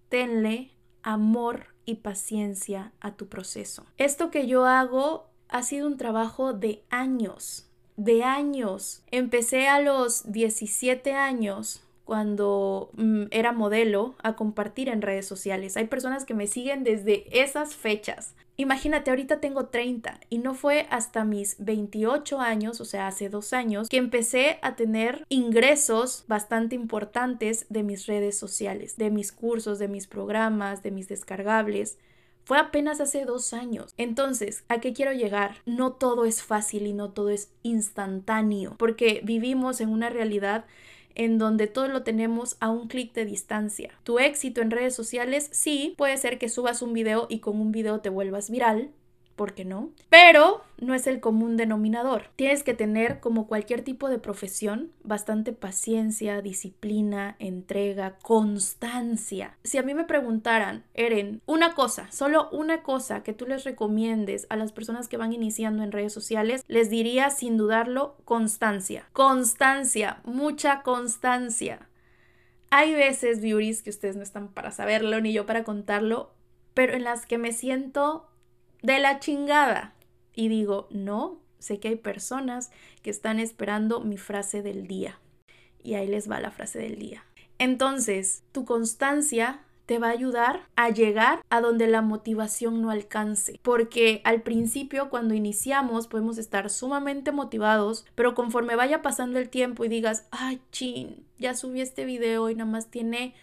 [0.09, 0.70] Tenle
[1.02, 3.84] amor y paciencia a tu proceso.
[3.98, 9.02] Esto que yo hago ha sido un trabajo de años, de años.
[9.11, 15.76] Empecé a los 17 años cuando mm, era modelo a compartir en redes sociales.
[15.76, 18.34] Hay personas que me siguen desde esas fechas.
[18.56, 23.52] Imagínate, ahorita tengo 30 y no fue hasta mis 28 años, o sea, hace dos
[23.52, 29.78] años, que empecé a tener ingresos bastante importantes de mis redes sociales, de mis cursos,
[29.78, 31.98] de mis programas, de mis descargables.
[32.44, 33.92] Fue apenas hace dos años.
[33.98, 35.56] Entonces, ¿a qué quiero llegar?
[35.66, 40.64] No todo es fácil y no todo es instantáneo, porque vivimos en una realidad
[41.14, 43.90] en donde todo lo tenemos a un clic de distancia.
[44.04, 47.72] Tu éxito en redes sociales, sí, puede ser que subas un video y con un
[47.72, 48.90] video te vuelvas viral,
[49.39, 49.93] ¿por qué no?
[50.11, 52.24] Pero no es el común denominador.
[52.36, 59.57] Tienes que tener, como cualquier tipo de profesión, bastante paciencia, disciplina, entrega, constancia.
[59.64, 64.47] Si a mí me preguntaran, Eren, una cosa, solo una cosa que tú les recomiendes
[64.51, 69.09] a las personas que van iniciando en redes sociales, les diría sin dudarlo constancia.
[69.12, 71.89] Constancia, mucha constancia.
[72.70, 76.34] Hay veces, beauties, que ustedes no están para saberlo ni yo para contarlo,
[76.74, 78.28] pero en las que me siento
[78.82, 79.94] de la chingada.
[80.34, 82.70] Y digo, no, sé que hay personas
[83.02, 85.18] que están esperando mi frase del día.
[85.82, 87.24] Y ahí les va la frase del día.
[87.58, 93.58] Entonces, tu constancia te va a ayudar a llegar a donde la motivación no alcance.
[93.62, 99.86] Porque al principio, cuando iniciamos, podemos estar sumamente motivados, pero conforme vaya pasando el tiempo
[99.86, 103.34] y digas, ay, chin, ya subí este video y nada más tiene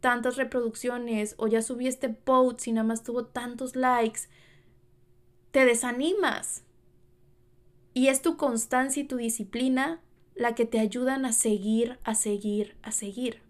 [0.00, 4.22] tantas reproducciones, o ya subí este post y nada más tuvo tantos likes,
[5.52, 6.64] te desanimas.
[7.94, 10.00] Y es tu constancia y tu disciplina
[10.34, 13.40] la que te ayudan a seguir, a seguir, a seguir.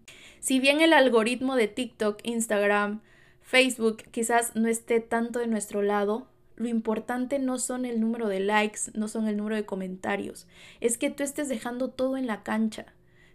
[0.41, 3.01] Si bien el algoritmo de TikTok, Instagram,
[3.41, 6.27] Facebook quizás no esté tanto de nuestro lado,
[6.57, 10.45] lo importante no son el número de likes, no son el número de comentarios,
[10.81, 12.85] es que tú estés dejando todo en la cancha.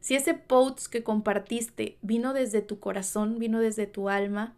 [0.00, 4.54] Si ese post que compartiste vino desde tu corazón, vino desde tu alma,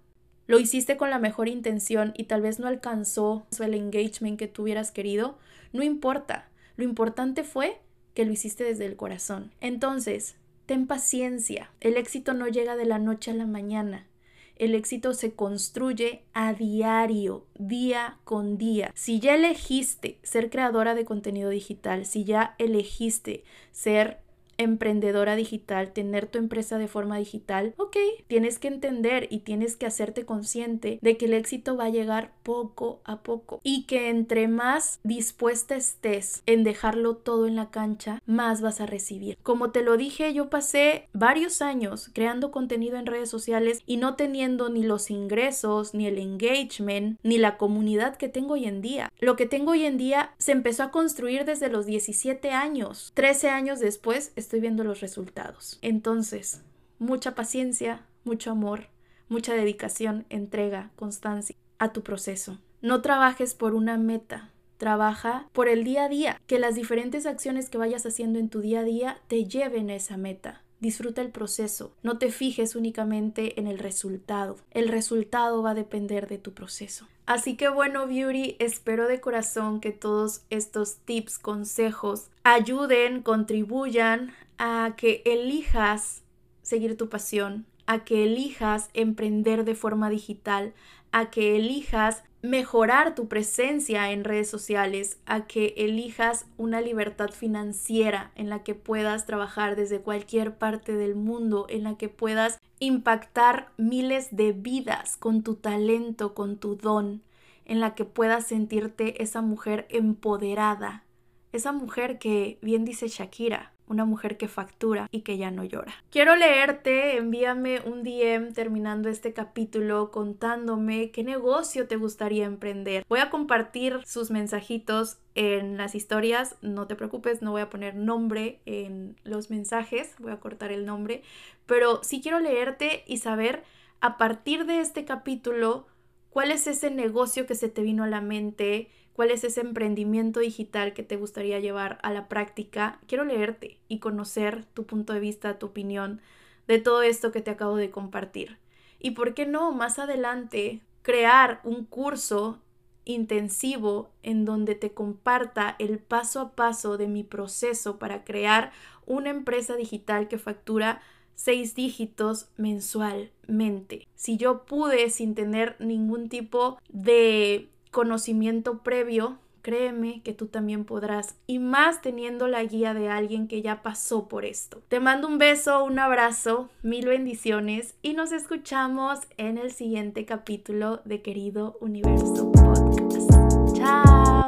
[0.51, 4.63] lo hiciste con la mejor intención y tal vez no alcanzó el engagement que tú
[4.63, 5.39] hubieras querido,
[5.73, 6.49] no importa.
[6.75, 7.79] Lo importante fue
[8.15, 9.53] que lo hiciste desde el corazón.
[9.61, 10.35] Entonces,
[10.67, 11.71] ten paciencia.
[11.81, 14.09] El éxito no llega de la noche a la mañana.
[14.57, 18.91] El éxito se construye a diario, día con día.
[18.97, 24.19] Si ya elegiste ser creadora de contenido digital, si ya elegiste ser
[24.63, 27.97] emprendedora digital, tener tu empresa de forma digital, ok,
[28.27, 32.33] tienes que entender y tienes que hacerte consciente de que el éxito va a llegar
[32.43, 38.23] poco a poco y que entre más dispuesta estés en dejarlo todo en la cancha,
[38.27, 39.39] más vas a recibir.
[39.43, 44.15] Como te lo dije, yo pasé varios años creando contenido en redes sociales y no
[44.15, 49.11] teniendo ni los ingresos, ni el engagement, ni la comunidad que tengo hoy en día.
[49.19, 53.13] Lo que tengo hoy en día se empezó a construir desde los 17 años.
[53.15, 55.79] 13 años después estoy viendo los resultados.
[55.81, 56.63] Entonces,
[56.99, 58.89] mucha paciencia, mucho amor,
[59.29, 62.59] mucha dedicación, entrega, constancia a tu proceso.
[62.83, 67.71] No trabajes por una meta, trabaja por el día a día, que las diferentes acciones
[67.71, 70.65] que vayas haciendo en tu día a día te lleven a esa meta.
[70.81, 74.57] Disfruta el proceso, no te fijes únicamente en el resultado.
[74.73, 77.07] El resultado va a depender de tu proceso.
[77.31, 84.95] Así que bueno, Beauty, espero de corazón que todos estos tips, consejos ayuden, contribuyan a
[84.97, 86.25] que elijas
[86.63, 90.73] seguir tu pasión, a que elijas emprender de forma digital,
[91.13, 98.33] a que elijas mejorar tu presencia en redes sociales, a que elijas una libertad financiera
[98.35, 103.73] en la que puedas trabajar desde cualquier parte del mundo, en la que puedas impactar
[103.77, 107.23] miles de vidas con tu talento, con tu don,
[107.67, 111.05] en la que puedas sentirte esa mujer empoderada,
[111.53, 115.93] esa mujer que bien dice Shakira, una mujer que factura y que ya no llora.
[116.11, 123.05] Quiero leerte, envíame un DM terminando este capítulo contándome qué negocio te gustaría emprender.
[123.09, 127.97] Voy a compartir sus mensajitos en las historias, no te preocupes, no voy a poner
[127.97, 131.23] nombre en los mensajes, voy a cortar el nombre,
[131.67, 133.65] pero sí quiero leerte y saber
[134.01, 135.87] a partir de este capítulo
[136.31, 140.41] cuál es ese negocio que se te vino a la mente, cuál es ese emprendimiento
[140.41, 145.21] digital que te gustaría llevar a la práctica, quiero leerte y conocer tu punto de
[145.21, 146.21] vista, tu opinión
[146.67, 148.59] de todo esto que te acabo de compartir.
[148.99, 152.61] Y por qué no, más adelante, crear un curso
[153.05, 158.73] intensivo en donde te comparta el paso a paso de mi proceso para crear
[159.07, 161.01] una empresa digital que factura
[161.35, 164.07] seis dígitos mensualmente.
[164.15, 171.37] Si yo pude sin tener ningún tipo de conocimiento previo, créeme que tú también podrás
[171.47, 174.83] y más teniendo la guía de alguien que ya pasó por esto.
[174.89, 181.01] Te mando un beso, un abrazo, mil bendiciones y nos escuchamos en el siguiente capítulo
[181.05, 183.31] de Querido Universo Podcast.
[183.77, 184.40] Chao.